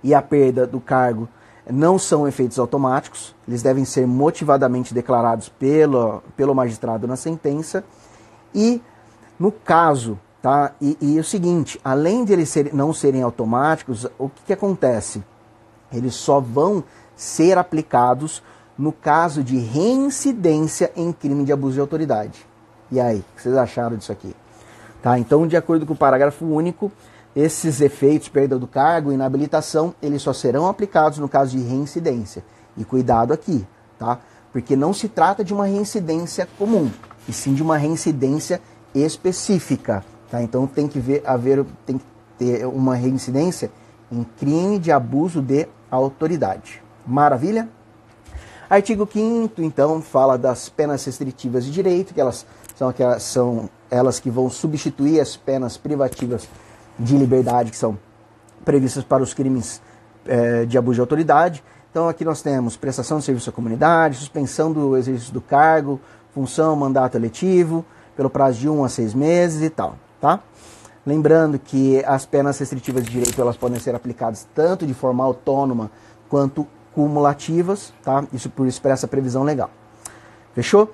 [0.04, 1.28] e a perda do cargo
[1.70, 7.84] não são efeitos automáticos, eles devem ser motivadamente declarados pelo, pelo magistrado na sentença.
[8.54, 8.82] E
[9.38, 10.72] no caso, tá?
[10.80, 15.22] E, e o seguinte, além de eles ser, não serem automáticos, o que, que acontece?
[15.92, 16.86] Eles só vão
[17.18, 18.42] ser aplicados
[18.78, 22.48] no caso de reincidência em crime de abuso de autoridade.
[22.90, 24.34] E aí, o que vocês acharam disso aqui?
[25.04, 25.20] Tá?
[25.20, 26.90] Então, de acordo com o parágrafo único,
[27.36, 32.42] esses efeitos, perda do cargo, inabilitação, eles só serão aplicados no caso de reincidência.
[32.78, 33.68] E cuidado aqui,
[34.00, 34.20] tá?
[34.54, 36.90] Porque não se trata de uma reincidência comum,
[37.28, 38.62] e sim de uma reincidência
[38.96, 40.42] específica, tá?
[40.42, 42.06] Então tem que ver, haver, tem que
[42.38, 43.72] ter uma reincidência
[44.12, 46.82] em crime de abuso de autoridade.
[47.06, 47.70] Maravilha?
[48.70, 54.20] Artigo 5 então, fala das penas restritivas de direito, que elas são, aquelas, são elas
[54.20, 56.48] que vão substituir as penas privativas
[57.00, 57.98] de liberdade, que são
[58.66, 59.82] previstas para os crimes
[60.26, 61.64] é, de abuso de autoridade.
[61.90, 66.00] Então aqui nós temos prestação de serviço à comunidade, suspensão do exercício do cargo,
[66.34, 67.86] função, mandato eletivo,
[68.16, 70.40] pelo prazo de um a seis meses e tal, tá?
[71.06, 75.90] Lembrando que as penas restritivas de direito elas podem ser aplicadas tanto de forma autônoma
[76.30, 78.26] quanto cumulativas, tá?
[78.34, 79.70] Isso por expressa previsão legal.
[80.54, 80.94] Fechou?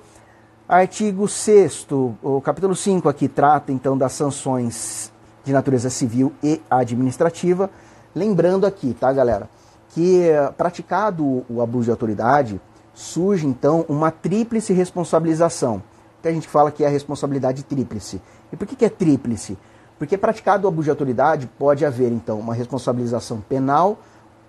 [0.68, 1.88] Artigo 6
[2.22, 5.12] o capítulo 5 aqui trata então das sanções
[5.44, 7.70] de natureza civil e administrativa.
[8.16, 9.50] Lembrando aqui, tá, galera,
[9.90, 12.62] que praticado o abuso de autoridade,
[12.94, 15.82] surge então uma tríplice responsabilização.
[16.24, 18.22] A gente fala que é a responsabilidade tríplice.
[18.52, 19.58] E por que, que é tríplice?
[20.00, 24.00] Porque praticado o abuso de autoridade, pode haver então uma responsabilização penal,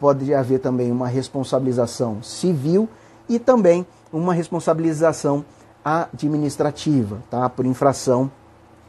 [0.01, 2.89] pode haver também uma responsabilização civil
[3.29, 5.45] e também uma responsabilização
[5.85, 7.49] administrativa, tá?
[7.49, 8.31] Por infração,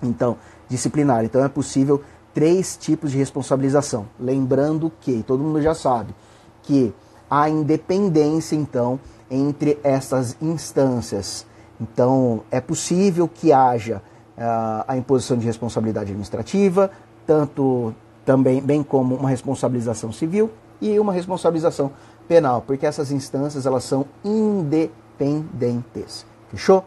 [0.02, 0.38] então,
[0.70, 1.26] disciplinar.
[1.26, 2.02] Então é possível
[2.34, 4.06] três tipos de responsabilização.
[4.20, 6.16] Lembrando que, todo mundo já sabe,
[6.64, 6.94] que
[7.30, 11.46] há independência, então, entre essas instâncias.
[11.80, 14.02] Então, é possível que haja
[14.38, 16.92] uh, a imposição de responsabilidade administrativa,
[17.26, 17.94] tanto
[18.26, 21.92] também bem como uma responsabilização civil e uma responsabilização
[22.28, 26.26] penal, porque essas instâncias elas são independentes.
[26.50, 26.84] Fechou?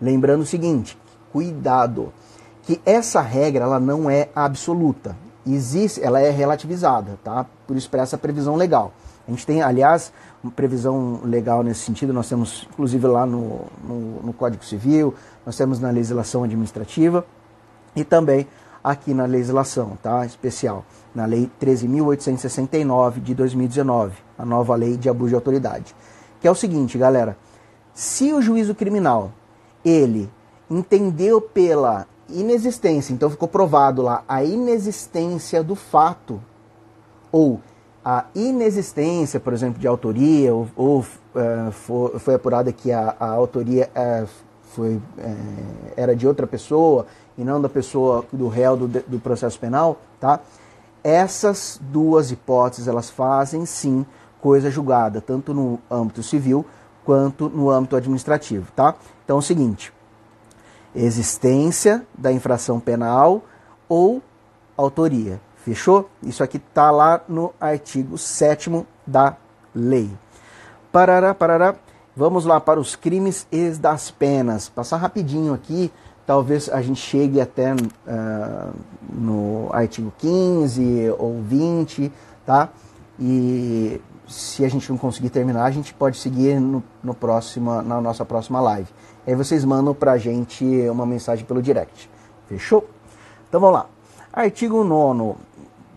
[0.00, 0.96] Lembrando o seguinte,
[1.32, 2.12] cuidado,
[2.62, 5.16] que essa regra ela não é absoluta.
[5.46, 7.46] Existe, ela é relativizada, tá?
[7.66, 8.92] Por isso para essa previsão legal.
[9.28, 10.10] A gente tem, aliás,
[10.42, 15.14] uma previsão legal nesse sentido, nós temos inclusive lá no, no, no Código Civil,
[15.44, 17.26] nós temos na legislação administrativa
[17.94, 18.46] e também
[18.82, 20.82] aqui na legislação tá, especial,
[21.14, 25.94] na Lei 13.869 de 2019, a nova lei de abuso de autoridade.
[26.40, 27.36] Que é o seguinte, galera:
[27.92, 29.30] se o juízo criminal
[29.84, 30.30] ele
[30.70, 36.40] entendeu pela inexistência, então ficou provado lá a inexistência do fato,
[37.30, 37.60] ou
[38.10, 43.90] a inexistência, por exemplo, de autoria, ou, ou uh, foi, apurada que a, a autoria
[43.94, 44.26] uh,
[44.70, 45.00] foi, uh,
[45.94, 47.04] era de outra pessoa,
[47.36, 50.40] e não da pessoa do réu do, do processo penal, tá?
[51.04, 54.06] Essas duas hipóteses elas fazem sim
[54.40, 56.64] coisa julgada, tanto no âmbito civil
[57.04, 58.94] quanto no âmbito administrativo, tá?
[59.22, 59.92] Então é o seguinte:
[60.96, 63.42] existência da infração penal
[63.86, 64.22] ou
[64.78, 65.38] autoria.
[65.68, 66.08] Fechou?
[66.22, 69.36] Isso aqui está lá no artigo 7 da
[69.74, 70.10] lei.
[70.90, 71.74] Parará, parará.
[72.16, 74.70] Vamos lá para os crimes e das penas.
[74.70, 75.92] Passar rapidinho aqui
[76.24, 78.74] talvez a gente chegue até uh,
[79.10, 82.10] no artigo 15 ou 20,
[82.46, 82.70] tá?
[83.20, 88.00] E se a gente não conseguir terminar, a gente pode seguir no, no próximo, na
[88.00, 88.88] nossa próxima live.
[89.26, 92.10] Aí vocês mandam pra gente uma mensagem pelo direct.
[92.46, 92.88] Fechou?
[93.48, 93.86] Então vamos lá.
[94.30, 95.48] Artigo 9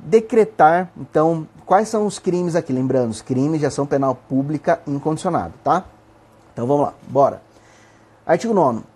[0.04, 2.74] decretar, então, quais são os crimes aqui?
[2.74, 5.86] Lembrando, os crimes de ação penal pública incondicionada, tá?
[6.54, 7.42] Então vamos lá, bora.
[8.26, 8.92] Artigo 9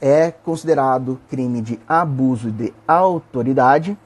[0.00, 3.96] é considerado crime de abuso de autoridade,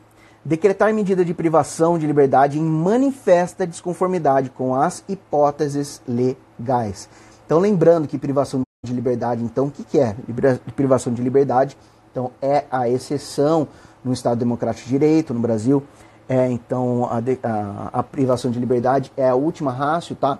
[0.44, 7.08] decretar medida de privação de liberdade em manifesta desconformidade com as hipóteses legais.
[7.46, 10.16] Então, lembrando que privação de liberdade, então, o que, que é
[10.74, 11.76] privação de liberdade?
[12.10, 13.68] Então, é a exceção
[14.04, 15.82] no Estado Democrático de Direito, no Brasil.
[16.28, 20.38] É, então, a, de, a, a, privação de liberdade é a última rácio, tá?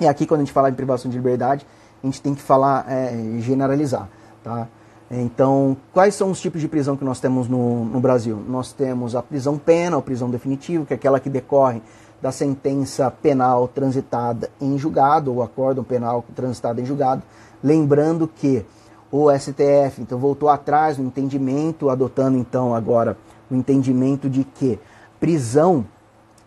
[0.00, 1.66] E aqui, quando a gente fala em privação de liberdade,
[2.02, 4.08] a gente tem que falar, é, generalizar,
[4.42, 4.66] tá?
[5.10, 8.42] Então, quais são os tipos de prisão que nós temos no, no Brasil?
[8.48, 11.82] Nós temos a prisão pena, ou prisão definitiva, que é aquela que decorre
[12.22, 17.22] da sentença penal transitada em julgado, ou acórdão penal transitado em julgado.
[17.62, 18.64] Lembrando que
[19.10, 23.18] o STF então voltou atrás no entendimento, adotando então agora
[23.50, 24.78] o entendimento de que
[25.20, 25.84] prisão,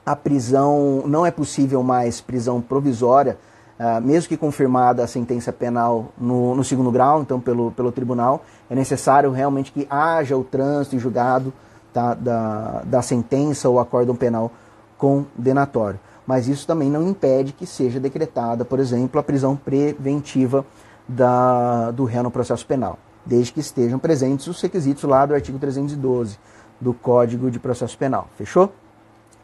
[0.06, 3.38] a prisão não é possível mais prisão provisória,
[3.80, 8.44] uh, mesmo que confirmada a sentença penal no, no, segundo grau, então pelo, pelo tribunal,
[8.70, 11.54] é necessário realmente que haja o trânsito e julgado
[11.94, 14.52] tá, da, da sentença ou acórdão penal
[14.98, 16.00] condenatório.
[16.26, 20.66] Mas isso também não impede que seja decretada, por exemplo, a prisão preventiva
[21.08, 25.60] da, do réu no processo penal, desde que estejam presentes os requisitos lá do artigo
[25.60, 26.40] 312
[26.84, 28.28] do Código de Processo Penal.
[28.38, 28.72] Fechou?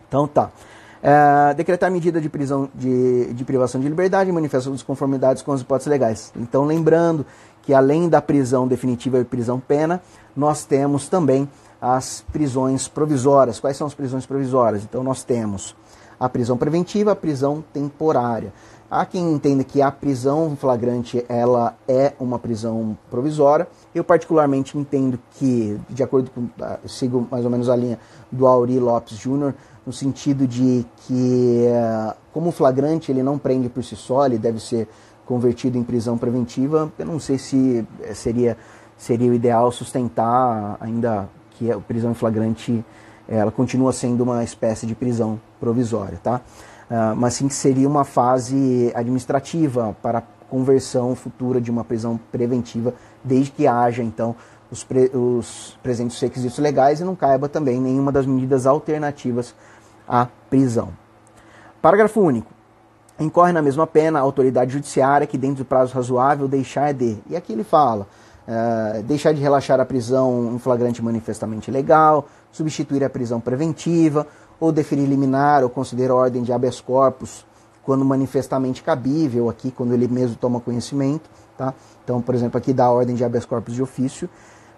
[0.07, 0.51] Então tá.
[1.01, 5.61] É, decretar medida de prisão de, de privação de liberdade manifestação de desconformidades com as
[5.61, 6.33] hipóteses legais.
[6.35, 7.25] Então, lembrando
[7.63, 10.01] que além da prisão definitiva e prisão pena,
[10.35, 11.47] nós temos também
[11.81, 13.61] as prisões provisórias.
[13.61, 14.83] Quais são as prisões provisórias?
[14.83, 15.73] Então, nós temos
[16.19, 18.51] a prisão preventiva, a prisão temporária.
[18.91, 23.67] Há quem entenda que a prisão flagrante ela é uma prisão provisória.
[23.93, 27.99] Eu particularmente entendo que, de acordo com, ah, sigo mais ou menos a linha
[28.31, 29.53] do Auri Lopes Júnior,
[29.85, 34.59] no sentido de que, ah, como flagrante ele não prende por si só, ele deve
[34.59, 34.87] ser
[35.23, 36.91] convertido em prisão preventiva.
[36.97, 38.57] Eu não sei se eh, seria
[38.97, 42.83] seria o ideal sustentar ainda que a prisão flagrante
[43.27, 46.41] ela continua sendo uma espécie de prisão provisória, tá?
[46.89, 52.93] Uh, mas sim que seria uma fase administrativa para conversão futura de uma prisão preventiva,
[53.23, 54.35] desde que haja então
[54.71, 59.53] os, pre, os presentes requisitos legais e não caiba também nenhuma das medidas alternativas
[60.07, 60.89] à prisão.
[61.81, 62.51] Parágrafo único.
[63.19, 67.17] Incorre na mesma pena a autoridade judiciária que, dentro do prazo razoável, deixar de.
[67.29, 68.07] E aqui ele fala:
[68.47, 74.25] uh, deixar de relaxar a prisão em flagrante manifestamente legal, substituir a prisão preventiva,
[74.59, 77.45] ou deferir liminar ou considerar ordem de habeas corpus
[77.83, 81.73] quando manifestamente cabível, aqui quando ele mesmo toma conhecimento, tá?
[82.03, 84.29] Então, por exemplo, aqui dá ordem de habeas corpus de ofício,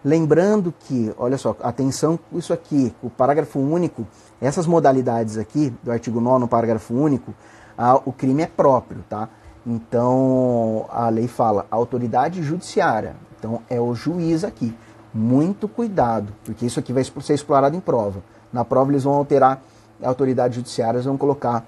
[0.03, 4.07] lembrando que, olha só, atenção isso aqui, o parágrafo único,
[4.39, 7.33] essas modalidades aqui do artigo 9 parágrafo único,
[8.05, 9.27] o crime é próprio, tá?
[9.65, 13.15] Então, a lei fala autoridade judiciária.
[13.37, 14.75] Então, é o juiz aqui.
[15.13, 18.23] Muito cuidado, porque isso aqui vai ser explorado em prova.
[18.53, 19.61] Na prova eles vão alterar
[20.03, 21.65] autoridades judiciárias, vão colocar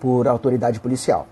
[0.00, 1.26] por autoridade policial.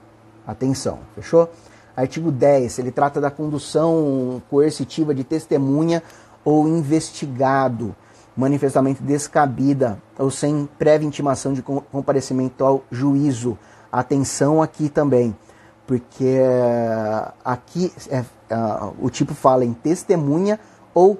[0.46, 1.48] Atenção, fechou?
[1.96, 6.02] Artigo 10, ele trata da condução coercitiva de testemunha
[6.44, 7.94] ou investigado,
[8.36, 13.58] manifestamente descabida ou sem prévia intimação de comparecimento ao juízo.
[13.90, 15.36] Atenção aqui também,
[15.86, 18.24] porque eh, aqui é,
[18.98, 20.58] o tipo fala em testemunha
[20.94, 21.18] ou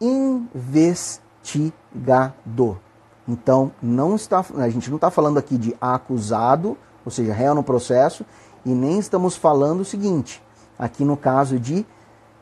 [0.00, 2.80] investigado.
[3.26, 7.62] Então, não está, a gente não está falando aqui de acusado, ou seja, réu no
[7.62, 8.24] processo,
[8.64, 10.42] e nem estamos falando o seguinte,
[10.78, 11.86] aqui no caso de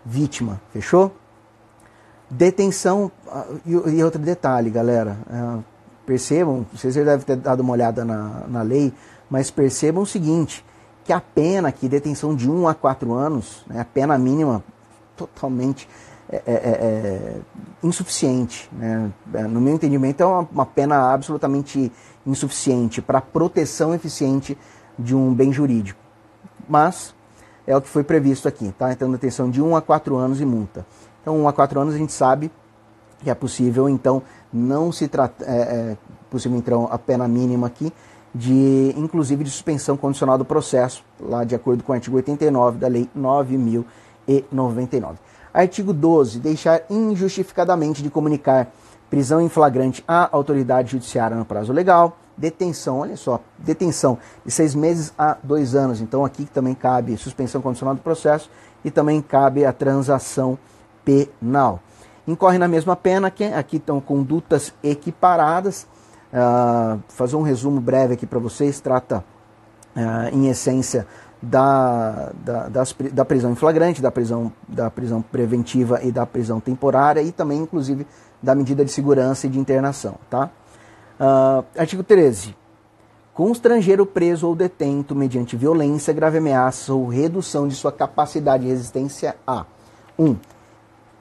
[0.04, 1.12] vítima, fechou?
[2.30, 5.62] Detenção, ah, e outro detalhe, galera, é,
[6.06, 8.92] percebam, vocês devem ter dado uma olhada na, na lei,
[9.30, 10.64] mas percebam o seguinte,
[11.04, 14.62] que a pena aqui, detenção de 1 a 4 anos, né, a pena mínima
[15.16, 15.88] totalmente
[16.32, 17.40] é, é, é, é,
[17.82, 18.70] insuficiente.
[18.72, 19.12] Né?
[19.34, 21.92] É, no meu entendimento, é uma, uma pena absolutamente
[22.26, 24.56] insuficiente para proteção eficiente
[24.98, 26.00] de um bem jurídico.
[26.66, 27.14] Mas
[27.66, 28.90] é o que foi previsto aqui, tá?
[28.90, 30.86] Então, detenção de 1 a 4 anos e multa.
[31.20, 32.50] Então, 1 a 4 anos a gente sabe
[33.20, 35.96] que é possível, então, não se trata, é, é
[36.30, 37.92] possível, então, a pena mínima aqui,
[38.34, 42.88] de, inclusive, de suspensão condicional do processo, lá de acordo com o artigo 89 da
[42.88, 45.16] Lei 9.099.
[45.52, 46.40] Artigo 12.
[46.40, 48.72] Deixar injustificadamente de comunicar
[49.10, 52.16] prisão em flagrante à autoridade judiciária no prazo legal.
[52.34, 56.00] Detenção, olha só, detenção de seis meses a dois anos.
[56.00, 58.50] Então aqui também cabe suspensão condicional do processo
[58.82, 60.58] e também cabe a transação
[61.04, 61.80] penal.
[62.26, 65.86] Incorre na mesma pena que aqui estão condutas equiparadas.
[66.32, 69.22] Uh, fazer um resumo breve aqui para vocês, trata
[69.94, 71.06] uh, em essência
[71.42, 76.60] da, da, das, da prisão em flagrante, da prisão, da prisão preventiva e da prisão
[76.60, 78.06] temporária e também, inclusive,
[78.40, 80.14] da medida de segurança e de internação.
[80.30, 80.48] Tá?
[81.18, 82.54] Uh, artigo 13.
[83.34, 88.68] Constranger o preso ou detento mediante violência, grave ameaça ou redução de sua capacidade de
[88.68, 89.64] resistência a
[90.18, 90.24] 1.
[90.24, 90.36] Um,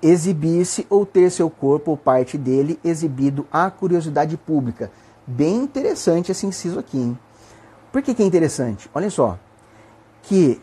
[0.03, 4.91] exibir-se ou ter seu corpo ou parte dele exibido à curiosidade pública.
[5.25, 7.17] Bem interessante esse inciso aqui, hein?
[7.91, 8.89] Por que, que é interessante?
[8.93, 9.37] Olha só,
[10.23, 10.61] que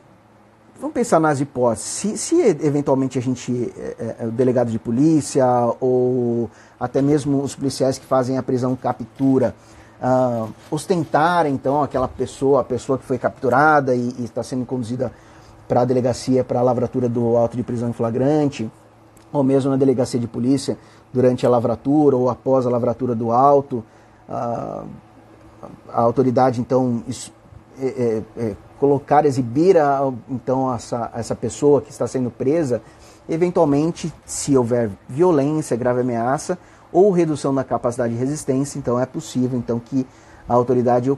[0.80, 1.84] vamos pensar nas hipóteses.
[1.84, 5.44] Se, se eventualmente a gente, é, é, o delegado de polícia
[5.80, 9.54] ou até mesmo os policiais que fazem a prisão captura,
[10.00, 15.12] uh, ostentarem então aquela pessoa, a pessoa que foi capturada e, está sendo conduzida
[15.66, 18.70] para a delegacia para a lavratura do auto de prisão em flagrante,
[19.32, 20.78] ou mesmo na delegacia de polícia
[21.12, 23.84] durante a lavratura ou após a lavratura do auto,
[24.28, 24.86] uh,
[25.92, 27.02] a autoridade então
[27.80, 32.82] é, é, é, colocar, exibir a, então essa, essa pessoa que está sendo presa,
[33.28, 36.58] eventualmente, se houver violência, grave ameaça
[36.92, 40.06] ou redução da capacidade de resistência, então é possível então que
[40.48, 41.10] a autoridade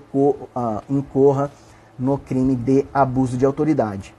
[0.88, 1.50] incorra
[1.98, 4.14] no crime de abuso de autoridade.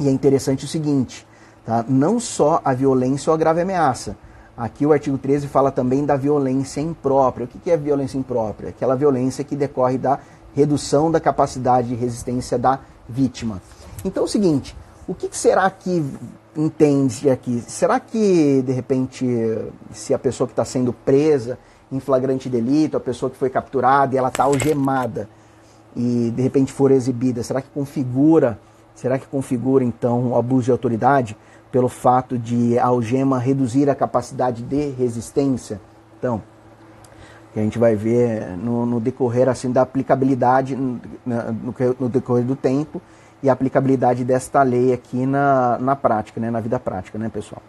[0.00, 1.26] E é interessante o seguinte,
[1.66, 1.84] tá?
[1.88, 4.16] não só a violência ou a grave ameaça.
[4.56, 7.44] Aqui o artigo 13 fala também da violência imprópria.
[7.44, 8.70] O que é violência imprópria?
[8.70, 10.18] Aquela violência que decorre da
[10.58, 13.62] redução da capacidade de resistência da vítima.
[14.04, 16.04] Então é o seguinte, o que será que
[16.56, 17.62] entende aqui?
[17.66, 19.24] Será que, de repente,
[19.92, 21.58] se a pessoa que está sendo presa
[21.92, 25.28] em flagrante delito, a pessoa que foi capturada e ela está algemada
[25.94, 28.58] e de repente for exibida, será que configura,
[28.94, 31.36] será que configura então o abuso de autoridade
[31.70, 35.80] pelo fato de a algema reduzir a capacidade de resistência?
[36.18, 36.42] Então,
[37.58, 41.00] que a gente vai ver no, no decorrer assim da aplicabilidade no,
[41.98, 43.02] no, decorrer do tempo
[43.42, 47.62] e a aplicabilidade desta lei aqui na, na prática, né, na vida prática, né, pessoal?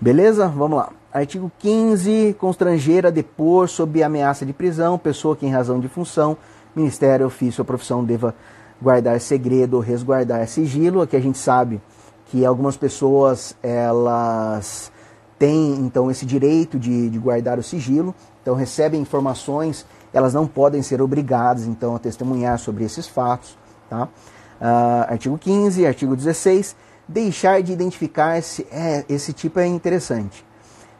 [0.00, 0.48] Beleza?
[0.48, 0.90] Vamos lá.
[1.12, 2.36] Artigo 15.
[2.38, 6.36] Constrangeira depor sob ameaça de prisão, pessoa que em razão de função,
[6.74, 8.34] ministério, ofício ou profissão deva
[8.80, 11.02] guardar segredo ou resguardar sigilo.
[11.02, 11.80] Aqui a gente sabe
[12.26, 14.90] que algumas pessoas elas
[15.38, 20.82] têm então esse direito de, de guardar o sigilo, então recebem informações, elas não podem
[20.82, 23.56] ser obrigadas então a testemunhar sobre esses fatos.
[23.88, 24.04] Tá?
[24.60, 26.76] Uh, artigo 15, artigo 16,
[27.08, 30.44] deixar de identificar-se, é, esse tipo é interessante.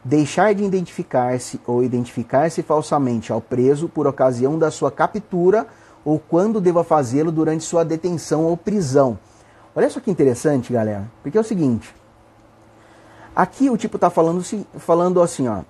[0.03, 5.67] Deixar de identificar-se ou identificar-se falsamente ao preso por ocasião da sua captura
[6.03, 9.17] ou quando deva fazê-lo durante sua detenção ou prisão.
[9.75, 11.95] Olha só que interessante, galera, porque é o seguinte.
[13.35, 14.43] Aqui o tipo está falando,
[14.77, 15.61] falando assim, ó.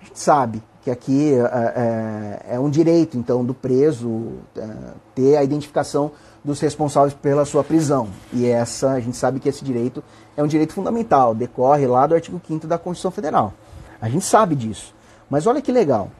[0.00, 4.66] A gente sabe que aqui é, é, é um direito, então, do preso é,
[5.14, 6.12] ter a identificação
[6.44, 8.08] dos responsáveis pela sua prisão.
[8.32, 10.02] E essa, a gente sabe que esse direito
[10.36, 13.52] é um direito fundamental, decorre lá do artigo 5 da Constituição Federal.
[14.00, 14.94] A gente sabe disso.
[15.28, 16.10] Mas olha que legal.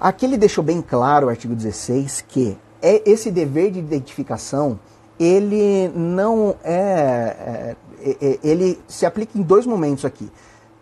[0.00, 4.78] Aqui ele deixou bem claro, o artigo 16, que é esse dever de identificação,
[5.18, 10.30] ele não é, é, é ele se aplica em dois momentos aqui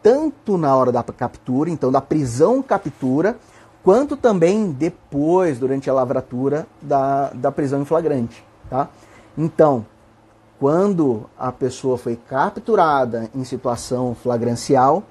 [0.07, 3.37] tanto na hora da captura, então da prisão captura,
[3.83, 8.45] quanto também depois, durante a lavratura da, da prisão em flagrante.
[8.71, 8.89] Tá?
[9.37, 9.85] Então,
[10.61, 15.03] quando a pessoa foi capturada em situação flagrancial,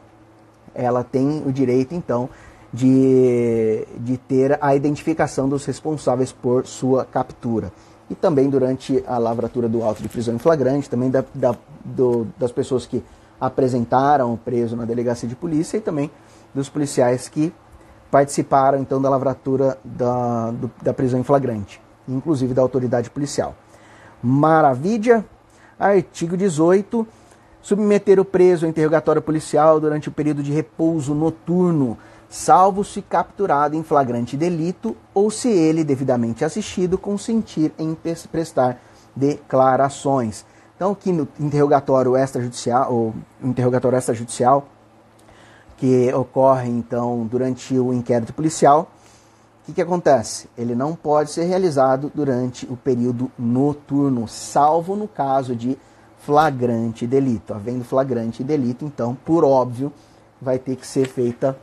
[0.73, 2.29] ela tem o direito, então,
[2.71, 7.69] de, de ter a identificação dos responsáveis por sua captura.
[8.09, 12.27] E também durante a lavratura do auto de prisão em flagrante, também da, da, do,
[12.37, 13.03] das pessoas que
[13.39, 16.09] apresentaram o preso na delegacia de polícia e também
[16.53, 17.53] dos policiais que
[18.09, 23.55] participaram então da lavratura da, do, da prisão em flagrante, inclusive da autoridade policial.
[24.23, 25.25] Maravilha!
[25.77, 27.05] Artigo 18.
[27.61, 31.97] Submeter o preso ao interrogatório policial durante o período de repouso noturno,
[32.29, 37.97] salvo se capturado em flagrante delito ou se ele, devidamente assistido, consentir em
[38.31, 38.79] prestar
[39.15, 40.45] declarações.
[40.75, 44.67] Então, aqui no interrogatório extrajudicial, ou interrogatório extrajudicial,
[45.77, 48.91] que ocorre então durante o inquérito policial,
[49.61, 50.49] o que, que acontece?
[50.57, 55.77] Ele não pode ser realizado durante o período noturno, salvo no caso de
[56.19, 57.53] flagrante delito.
[57.53, 59.93] Havendo flagrante delito, então, por óbvio,
[60.41, 61.57] vai ter que ser feita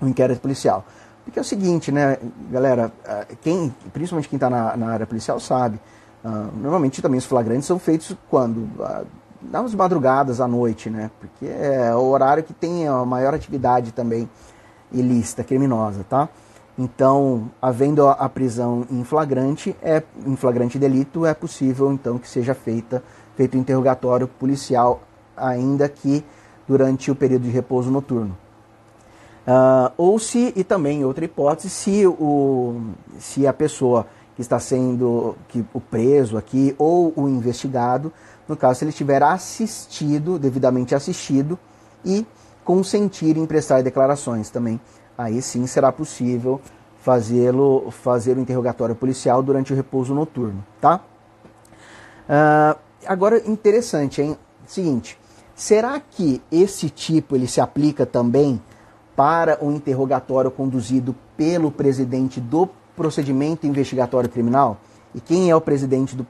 [0.00, 0.84] o um inquérito policial.
[1.24, 2.18] Porque é o seguinte, né,
[2.50, 5.80] galera, ah, quem, principalmente quem está na, na área policial sabe,
[6.24, 8.68] Uh, normalmente também os flagrantes são feitos quando?
[9.42, 11.10] Nas madrugadas à noite, né?
[11.18, 14.28] Porque é o horário que tem a maior atividade também
[14.92, 16.28] ilícita, criminosa, tá?
[16.78, 22.54] Então, havendo a, prisão em flagrante, é, em flagrante delito, é possível então que seja
[22.54, 23.02] feita,
[23.36, 25.02] feito o interrogatório policial,
[25.36, 26.24] ainda que
[26.66, 28.36] durante o período de repouso noturno.
[29.46, 32.80] Uh, ou se, e também outra hipótese, se, o,
[33.18, 34.06] se a pessoa
[34.42, 38.12] está sendo que, o preso aqui ou o investigado,
[38.48, 41.58] no caso, se ele estiver assistido, devidamente assistido,
[42.04, 42.26] e
[42.64, 44.80] consentir em prestar declarações também.
[45.16, 46.60] Aí sim será possível
[47.00, 51.00] fazê-lo fazer o interrogatório policial durante o repouso noturno, tá?
[52.28, 54.36] Uh, agora interessante, hein?
[54.66, 55.18] Seguinte,
[55.54, 58.60] será que esse tipo ele se aplica também
[59.16, 62.68] para o interrogatório conduzido pelo presidente do
[63.00, 64.78] procedimento investigatório criminal?
[65.14, 66.22] E quem é o presidente do,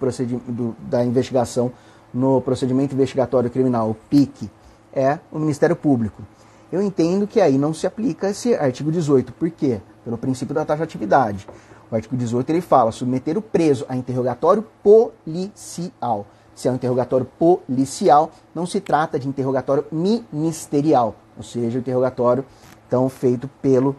[0.46, 1.72] do da investigação
[2.14, 4.48] no procedimento investigatório criminal, o PIC?
[4.92, 6.22] É o Ministério Público.
[6.70, 9.32] Eu entendo que aí não se aplica esse artigo 18.
[9.32, 9.80] Por quê?
[10.04, 11.44] Pelo princípio da taxatividade.
[11.90, 16.24] O artigo 18 ele fala submeter o preso a interrogatório policial.
[16.54, 22.44] Se é um interrogatório policial, não se trata de interrogatório ministerial, ou seja, interrogatório
[22.86, 23.96] então feito pelo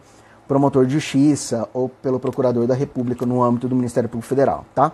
[0.52, 4.92] promotor de justiça ou pelo procurador da República no âmbito do Ministério Público Federal, tá?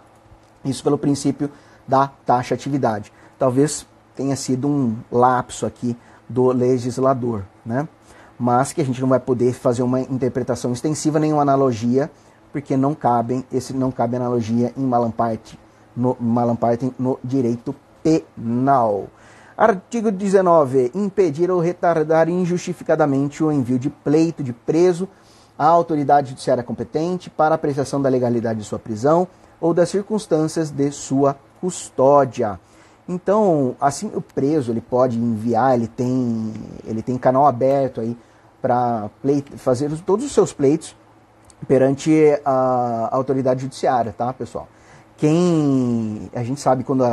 [0.64, 1.50] Isso pelo princípio
[1.84, 3.12] da taxatividade.
[3.36, 3.84] Talvez
[4.14, 5.96] tenha sido um lapso aqui
[6.28, 7.88] do legislador, né?
[8.38, 12.08] Mas que a gente não vai poder fazer uma interpretação extensiva nem uma analogia,
[12.52, 15.58] porque não cabem esse não cabe analogia em malamparte
[15.96, 19.08] no malamparte no direito penal.
[19.56, 20.92] Artigo 19.
[20.94, 25.08] Impedir ou retardar injustificadamente o envio de pleito de preso
[25.58, 29.26] à autoridade judiciária competente para apreciação da legalidade de sua prisão
[29.60, 32.60] ou das circunstâncias de sua custódia.
[33.08, 36.52] Então, assim o preso ele pode enviar, ele tem,
[36.86, 38.16] ele tem canal aberto aí
[38.60, 39.10] para
[39.56, 40.94] fazer todos os seus pleitos
[41.66, 42.12] perante
[42.44, 44.68] a autoridade judiciária, tá, pessoal?
[45.16, 47.04] Quem a gente sabe quando,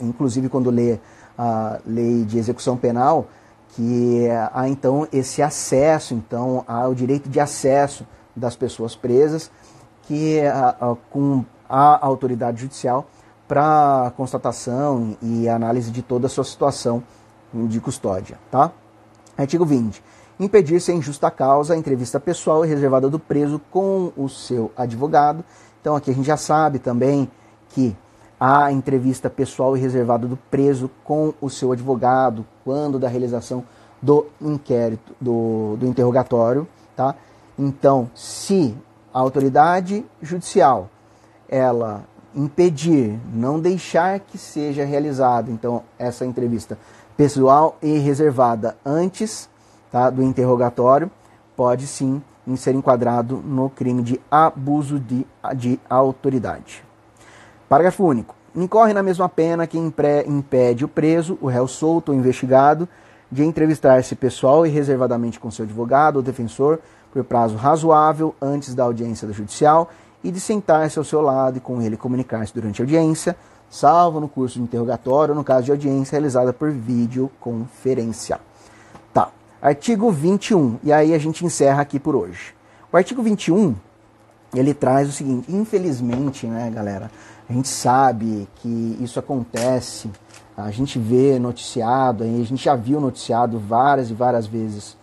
[0.00, 0.98] inclusive quando lê
[1.38, 3.26] a lei de execução penal,
[3.74, 9.50] que há então esse acesso, então há o direito de acesso das pessoas presas,
[10.02, 10.40] que
[11.10, 13.06] com a autoridade judicial
[13.48, 17.02] para constatação e análise de toda a sua situação
[17.52, 18.70] de custódia, tá?
[19.36, 20.02] Artigo 20.
[20.38, 25.44] Impedir sem justa causa a entrevista pessoal e reservada do preso com o seu advogado.
[25.80, 27.30] Então aqui a gente já sabe também
[27.68, 27.96] que
[28.38, 33.64] a entrevista pessoal e reservada do preso com o seu advogado quando da realização
[34.02, 37.14] do inquérito, do, do interrogatório, tá?
[37.58, 38.76] Então, se
[39.12, 40.90] a autoridade judicial
[41.48, 42.04] ela
[42.34, 46.76] impedir, não deixar que seja realizada, então, essa entrevista
[47.16, 49.48] pessoal e reservada antes
[49.90, 51.10] tá, do interrogatório,
[51.56, 52.20] pode sim
[52.56, 55.26] ser enquadrado no crime de abuso de,
[55.56, 56.83] de autoridade.
[57.74, 58.36] Parágrafo único.
[58.54, 59.92] Incorre na mesma pena quem
[60.28, 62.88] impede o preso, o réu solto ou investigado
[63.32, 66.78] de entrevistar-se pessoal e reservadamente com seu advogado ou defensor
[67.12, 69.90] por prazo razoável antes da audiência do judicial
[70.22, 73.36] e de sentar-se ao seu lado e com ele comunicar-se durante a audiência,
[73.68, 78.38] salvo no curso de interrogatório ou no caso de audiência realizada por videoconferência.
[79.12, 79.30] Tá.
[79.60, 80.78] Artigo 21.
[80.80, 82.54] E aí a gente encerra aqui por hoje.
[82.92, 83.74] O artigo 21,
[84.54, 87.10] ele traz o seguinte, infelizmente, né, galera,
[87.48, 90.10] a gente sabe que isso acontece,
[90.56, 94.96] a gente vê noticiado, a gente já viu noticiado várias e várias vezes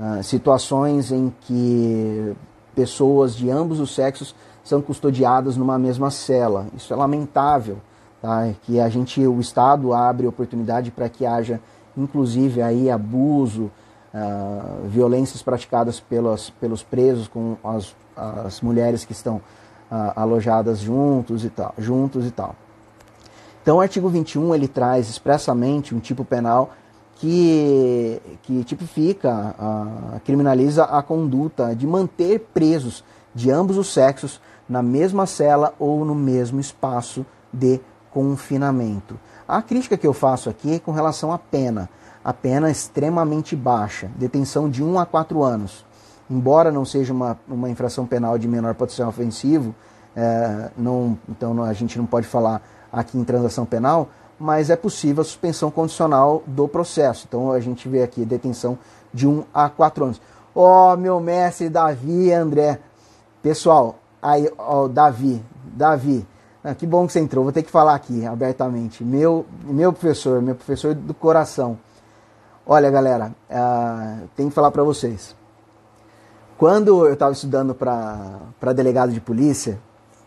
[0.00, 2.34] uh, situações em que
[2.74, 4.34] pessoas de ambos os sexos
[4.64, 6.66] são custodiadas numa mesma cela.
[6.74, 7.78] Isso é lamentável,
[8.20, 8.50] tá?
[8.62, 11.60] que a gente, o Estado abre oportunidade para que haja,
[11.96, 13.70] inclusive, aí abuso,
[14.12, 19.40] uh, violências praticadas pelos, pelos presos com as, as mulheres que estão
[19.90, 22.54] uh, alojadas juntos e tal, juntos e tal.
[23.62, 26.72] Então, o artigo 21 ele traz expressamente um tipo penal
[27.16, 33.02] que, que tipifica, uh, criminaliza a conduta de manter presos
[33.34, 37.80] de ambos os sexos na mesma cela ou no mesmo espaço de
[38.10, 39.18] confinamento.
[39.46, 41.88] A crítica que eu faço aqui é com relação à pena.
[42.24, 45.84] A pena é extremamente baixa, detenção de 1 a 4 anos.
[46.30, 49.74] Embora não seja uma, uma infração penal de menor potencial ofensivo,
[50.16, 52.62] é, não, então a gente não pode falar
[52.92, 54.08] aqui em transação penal,
[54.38, 57.26] mas é possível a suspensão condicional do processo.
[57.28, 58.78] Então a gente vê aqui detenção
[59.12, 60.20] de 1 a 4 anos.
[60.54, 62.78] Ó, oh, meu mestre Davi André.
[63.42, 66.26] Pessoal, aí, ó, oh, Davi, Davi,
[66.62, 67.44] ah, que bom que você entrou.
[67.44, 69.04] Vou ter que falar aqui abertamente.
[69.04, 71.78] Meu, meu professor, meu professor do coração.
[72.66, 75.36] Olha, galera, uh, tem que falar para vocês.
[76.64, 79.78] Quando eu estava estudando para delegado de polícia,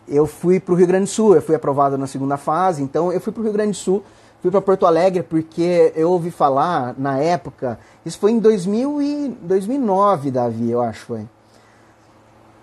[0.07, 1.33] eu fui para o Rio Grande do Sul.
[1.33, 4.03] Eu fui aprovado na segunda fase, então eu fui para o Rio Grande do Sul,
[4.39, 7.79] fui para Porto Alegre porque eu ouvi falar na época.
[8.05, 11.27] Isso foi em 2000 e 2009, Davi, eu acho foi.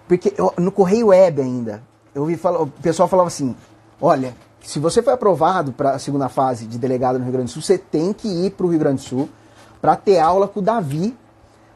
[0.07, 1.83] Porque eu, no Correio Web ainda,
[2.15, 3.57] eu ouvi falar, o pessoal falava assim:
[4.01, 7.55] olha, se você foi aprovado para a segunda fase de delegado no Rio Grande do
[7.55, 9.29] Sul, você tem que ir para o Rio Grande do Sul
[9.81, 11.17] para ter aula com o Davi,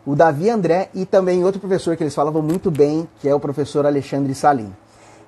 [0.08, 3.38] o Davi André e também outro professor que eles falavam muito bem, que é o
[3.38, 4.74] professor Alexandre Salim.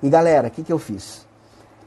[0.02, 1.26] E galera, o que, que eu fiz?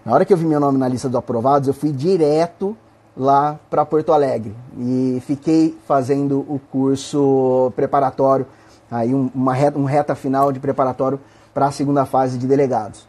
[0.06, 2.78] Na hora que eu vi meu nome na lista dos aprovados, eu fui direto
[3.18, 8.46] lá para Porto Alegre e fiquei fazendo o curso preparatório,
[8.92, 11.20] aí uma reta, um reta final de preparatório
[11.52, 13.08] para a segunda fase de delegados.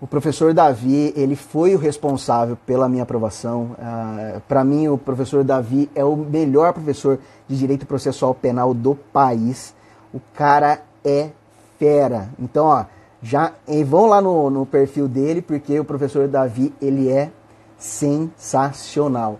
[0.00, 3.62] O professor Davi, ele foi o responsável pela minha aprovação.
[3.62, 7.18] Uh, ah, para mim, o professor Davi é o melhor professor
[7.48, 9.74] de direito processual penal do país.
[10.12, 11.30] O cara é
[11.78, 12.28] fera.
[12.38, 12.84] Então, ó,
[13.22, 13.52] já
[13.86, 17.30] vão lá no, no perfil dele, porque o professor Davi, ele é
[17.78, 19.38] sensacional.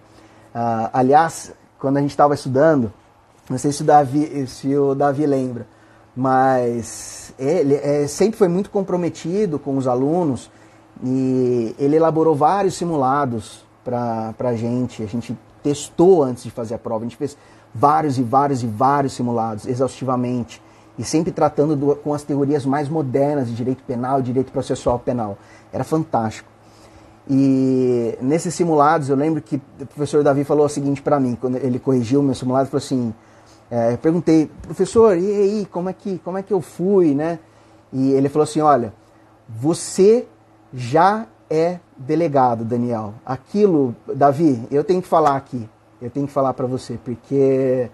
[0.55, 2.93] Uh, aliás, quando a gente estava estudando,
[3.51, 5.67] não sei se o Davi, se o Davi lembra,
[6.17, 10.51] mas ele é, sempre foi muito comprometido com os alunos
[11.03, 15.03] e ele elaborou vários simulados para a gente.
[15.03, 17.37] A gente testou antes de fazer a prova, a gente fez
[17.75, 20.63] vários e vários e vários simulados, exaustivamente,
[20.97, 24.99] e sempre tratando do, com as teorias mais modernas de direito penal e direito processual
[24.99, 25.37] penal.
[25.73, 26.49] Era fantástico.
[27.29, 31.57] E nesses simulados, eu lembro que o professor Davi falou o seguinte para mim, quando
[31.57, 33.15] ele corrigiu o meu simulado, ele falou assim,
[33.71, 37.39] é, perguntei, professor, e aí, como é, que, como é que eu fui, né?
[37.93, 38.93] E ele falou assim, olha,
[39.49, 40.27] você
[40.73, 43.15] já é delegado, Daniel.
[43.25, 45.69] Aquilo, Davi, eu tenho que falar aqui,
[46.01, 47.91] eu tenho que falar para você, porque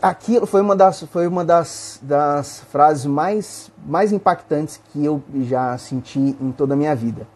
[0.00, 5.76] aquilo foi uma das, foi uma das, das frases mais, mais impactantes que eu já
[5.78, 7.26] senti em toda a minha vida.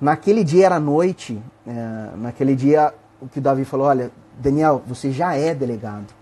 [0.00, 5.10] Naquele dia era noite, é, naquele dia o que o Davi falou, olha, Daniel, você
[5.10, 6.19] já é delegado.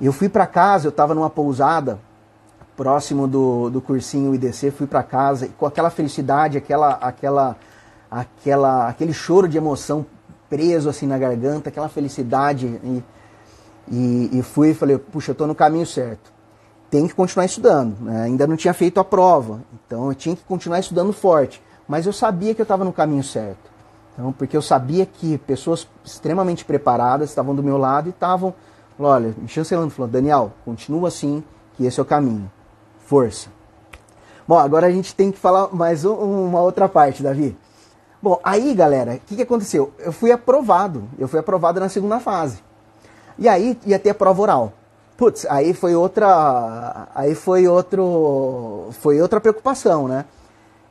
[0.00, 1.98] Eu fui para casa, eu estava numa pousada
[2.76, 7.56] próximo do, do cursinho IDC, fui para casa com aquela felicidade, aquela, aquela,
[8.10, 10.04] aquela, aquele choro de emoção
[10.48, 13.02] preso assim na garganta, aquela felicidade e,
[13.88, 16.30] e, e fui e falei, puxa, eu estou no caminho certo.
[16.90, 17.96] Tem que continuar estudando.
[18.00, 18.24] Né?
[18.24, 21.62] Ainda não tinha feito a prova, então eu tinha que continuar estudando forte.
[21.88, 23.70] Mas eu sabia que eu estava no caminho certo.
[24.12, 28.54] Então, porque eu sabia que pessoas extremamente preparadas estavam do meu lado e estavam
[28.98, 31.42] olha, me chancelando, falando, Daniel, continua assim,
[31.74, 32.50] que esse é o caminho.
[33.06, 33.48] Força.
[34.46, 37.56] Bom, agora a gente tem que falar mais uma outra parte, Davi.
[38.22, 39.92] Bom, aí, galera, o que, que aconteceu?
[39.98, 41.04] Eu fui aprovado.
[41.18, 42.58] Eu fui aprovado na segunda fase.
[43.38, 44.72] E aí ia ter a prova oral.
[45.16, 47.08] Putz, aí foi outra.
[47.14, 48.88] Aí foi outro.
[49.00, 50.24] Foi outra preocupação, né?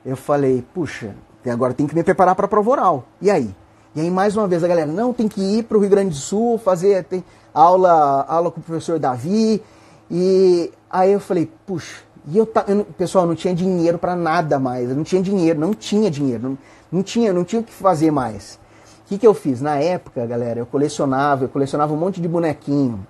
[0.05, 3.03] Eu falei, puxa, agora tem que me preparar para a prova oral.
[3.21, 3.55] E aí?
[3.95, 6.09] E aí, mais uma vez, a galera, não, tem que ir para o Rio Grande
[6.09, 7.03] do Sul, fazer.
[7.05, 7.23] Tem,
[7.55, 9.63] aula, aula com o professor Davi.
[10.11, 14.89] E aí eu falei, puxa, e eu, eu pessoal, não tinha dinheiro para nada mais.
[14.89, 16.57] Eu não tinha dinheiro, não tinha dinheiro, não,
[16.91, 18.59] não tinha, não tinha o que fazer mais.
[19.05, 19.61] O que, que eu fiz?
[19.61, 23.05] Na época, galera, eu colecionava, eu colecionava um monte de bonequinho,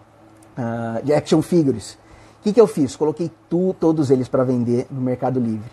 [0.57, 1.93] uh, de action figures.
[2.39, 2.95] O que, que eu fiz?
[2.95, 5.71] Coloquei tu, todos eles para vender no Mercado Livre.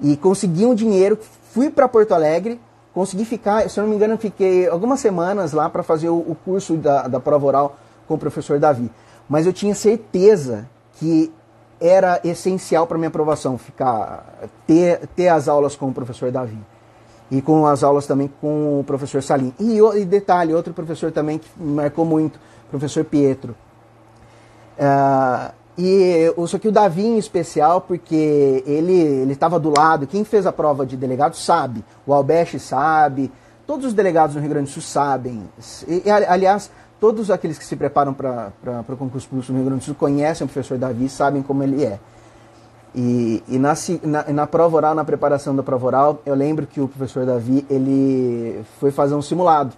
[0.00, 1.18] E consegui um dinheiro,
[1.50, 2.60] fui para Porto Alegre,
[2.92, 6.36] consegui ficar, se eu não me engano, fiquei algumas semanas lá para fazer o, o
[6.44, 7.76] curso da, da prova oral
[8.08, 8.90] com o professor Davi.
[9.28, 11.30] Mas eu tinha certeza que
[11.80, 16.58] era essencial para minha aprovação ficar ter, ter as aulas com o professor Davi
[17.30, 19.52] e com as aulas também com o professor Salim.
[19.60, 22.40] E, e detalhe, outro professor também que me marcou muito,
[22.70, 23.54] professor Pietro.
[24.78, 30.46] Uh, e só que o Davi em especial, porque ele estava do lado, quem fez
[30.46, 33.30] a prova de delegado sabe, o Albeste sabe,
[33.68, 35.42] todos os delegados no Rio Grande do Sul sabem.
[35.86, 38.50] E, aliás, todos aqueles que se preparam para
[38.88, 41.84] o concurso público no Rio Grande do Sul conhecem o professor Davi, sabem como ele
[41.84, 42.00] é.
[42.94, 46.80] E, e na, na, na, prova oral, na preparação da prova oral, eu lembro que
[46.80, 49.74] o professor Davi, ele foi fazer um simulado.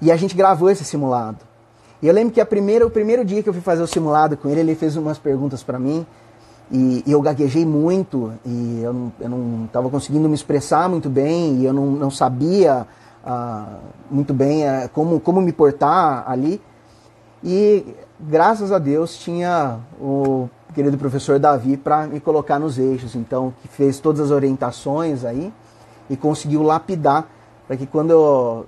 [0.00, 1.38] E a gente gravou esse simulado.
[2.00, 4.36] E eu lembro que a primeira, o primeiro dia que eu fui fazer o simulado
[4.36, 6.06] com ele, ele fez umas perguntas para mim.
[6.70, 8.92] E, e, eu gaguejei muito, e eu
[9.28, 12.86] não estava conseguindo me expressar muito bem, e eu não, não sabia
[13.24, 13.78] ah,
[14.10, 16.60] muito bem ah, como, como me portar ali.
[17.42, 17.84] E
[18.20, 23.68] graças a Deus tinha o querido professor Davi para me colocar nos eixos, então que
[23.68, 25.52] fez todas as orientações aí
[26.08, 27.26] e conseguiu lapidar
[27.66, 28.66] para que quando eu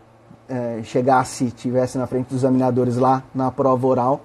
[0.48, 4.20] é, chegasse, tivesse na frente dos examinadores lá na prova oral,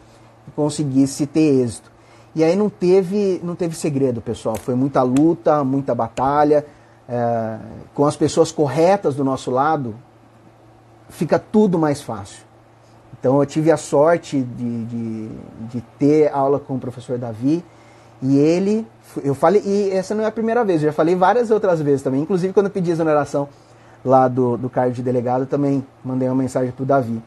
[0.56, 1.92] conseguisse ter êxito.
[2.36, 4.56] E aí não teve, não teve segredo, pessoal.
[4.56, 6.66] Foi muita luta, muita batalha.
[7.10, 7.58] É,
[7.94, 9.96] com as pessoas corretas do nosso lado,
[11.10, 12.48] fica tudo mais fácil.
[13.20, 15.30] Então eu tive a sorte de, de,
[15.72, 17.64] de, ter aula com o professor Davi
[18.22, 18.86] e ele,
[19.24, 22.02] eu falei, e essa não é a primeira vez, eu já falei várias outras vezes
[22.02, 23.48] também, inclusive quando eu pedi exoneração
[24.04, 27.22] lá do, do cargo de delegado, também mandei uma mensagem para o Davi.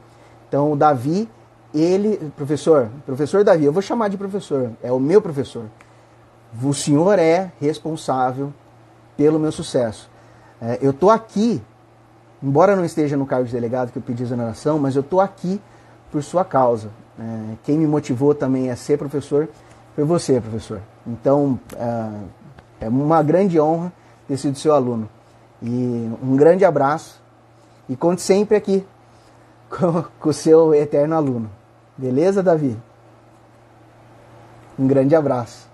[0.49, 1.29] Então o Davi,
[1.75, 5.65] ele, professor, professor Davi, eu vou chamar de professor, é o meu professor.
[6.63, 8.53] O senhor é responsável
[9.17, 10.11] pelo meu sucesso.
[10.61, 11.63] É, eu estou aqui,
[12.43, 15.61] embora não esteja no cargo de delegado que eu pedi exoneração, mas eu estou aqui
[16.11, 16.91] por sua causa.
[17.19, 19.49] É, quem me motivou também a ser professor
[19.95, 20.81] foi você, professor.
[21.07, 23.93] Então, é, é uma grande honra
[24.27, 25.09] ter sido seu aluno.
[25.63, 27.21] E um grande abraço
[27.89, 28.85] e conte sempre aqui
[29.71, 31.60] com, com o seu eterno aluno.
[32.01, 32.75] Beleza, Davi?
[34.79, 35.69] Um grande abraço.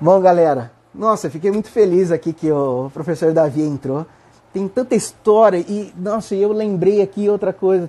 [0.00, 4.04] Bom, galera, nossa, fiquei muito feliz aqui que o professor Davi entrou.
[4.52, 7.88] Tem tanta história e, nossa, eu lembrei aqui outra coisa.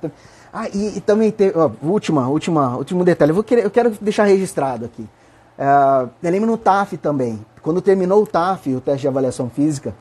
[0.53, 3.31] Ah, e, e também tem, ó, última, última, último detalhe.
[3.31, 5.01] Eu, vou querer, eu quero deixar registrado aqui.
[5.01, 7.43] Uh, eu lembro no TAF também.
[7.63, 9.95] Quando terminou o TAF, o teste de avaliação física,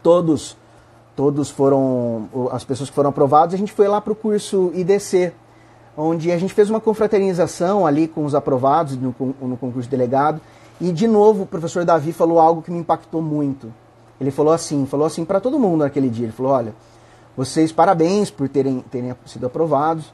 [0.00, 0.56] todos,
[1.16, 5.32] todos foram, as pessoas que foram aprovadas, a gente foi lá para o curso IDC,
[5.96, 10.40] onde a gente fez uma confraternização ali com os aprovados no, no concurso de delegado.
[10.80, 13.72] E de novo, o professor Davi falou algo que me impactou muito.
[14.20, 16.26] Ele falou assim, falou assim para todo mundo naquele dia.
[16.26, 16.74] Ele falou: olha,
[17.36, 20.12] vocês parabéns por terem, terem sido aprovados.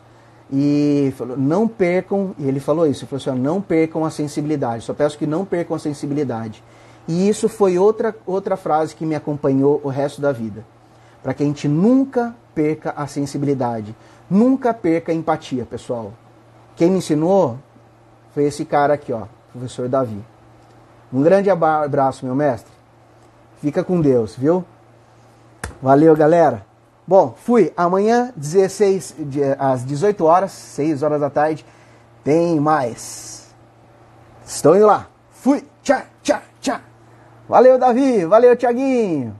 [0.52, 4.84] E falou, não percam, e ele falou isso, ele falou assim, não percam a sensibilidade,
[4.84, 6.62] só peço que não percam a sensibilidade.
[7.08, 10.64] E isso foi outra, outra frase que me acompanhou o resto da vida.
[11.20, 13.94] Para que a gente nunca perca a sensibilidade,
[14.30, 16.12] nunca perca a empatia, pessoal.
[16.74, 17.58] Quem me ensinou
[18.34, 19.22] foi esse cara aqui, ó,
[19.52, 20.22] professor Davi.
[21.12, 22.72] Um grande abraço, meu mestre.
[23.60, 24.64] Fica com Deus, viu?
[25.80, 26.66] Valeu, galera.
[27.06, 27.72] Bom, fui.
[27.76, 29.16] Amanhã, 16,
[29.58, 31.64] às 18 horas, 6 horas da tarde,
[32.24, 33.54] tem mais.
[34.44, 35.06] Estou indo lá.
[35.30, 35.64] Fui.
[35.82, 36.80] Tchau, tchau, tchau.
[37.48, 38.24] Valeu, Davi.
[38.24, 39.38] Valeu, Tiaguinho.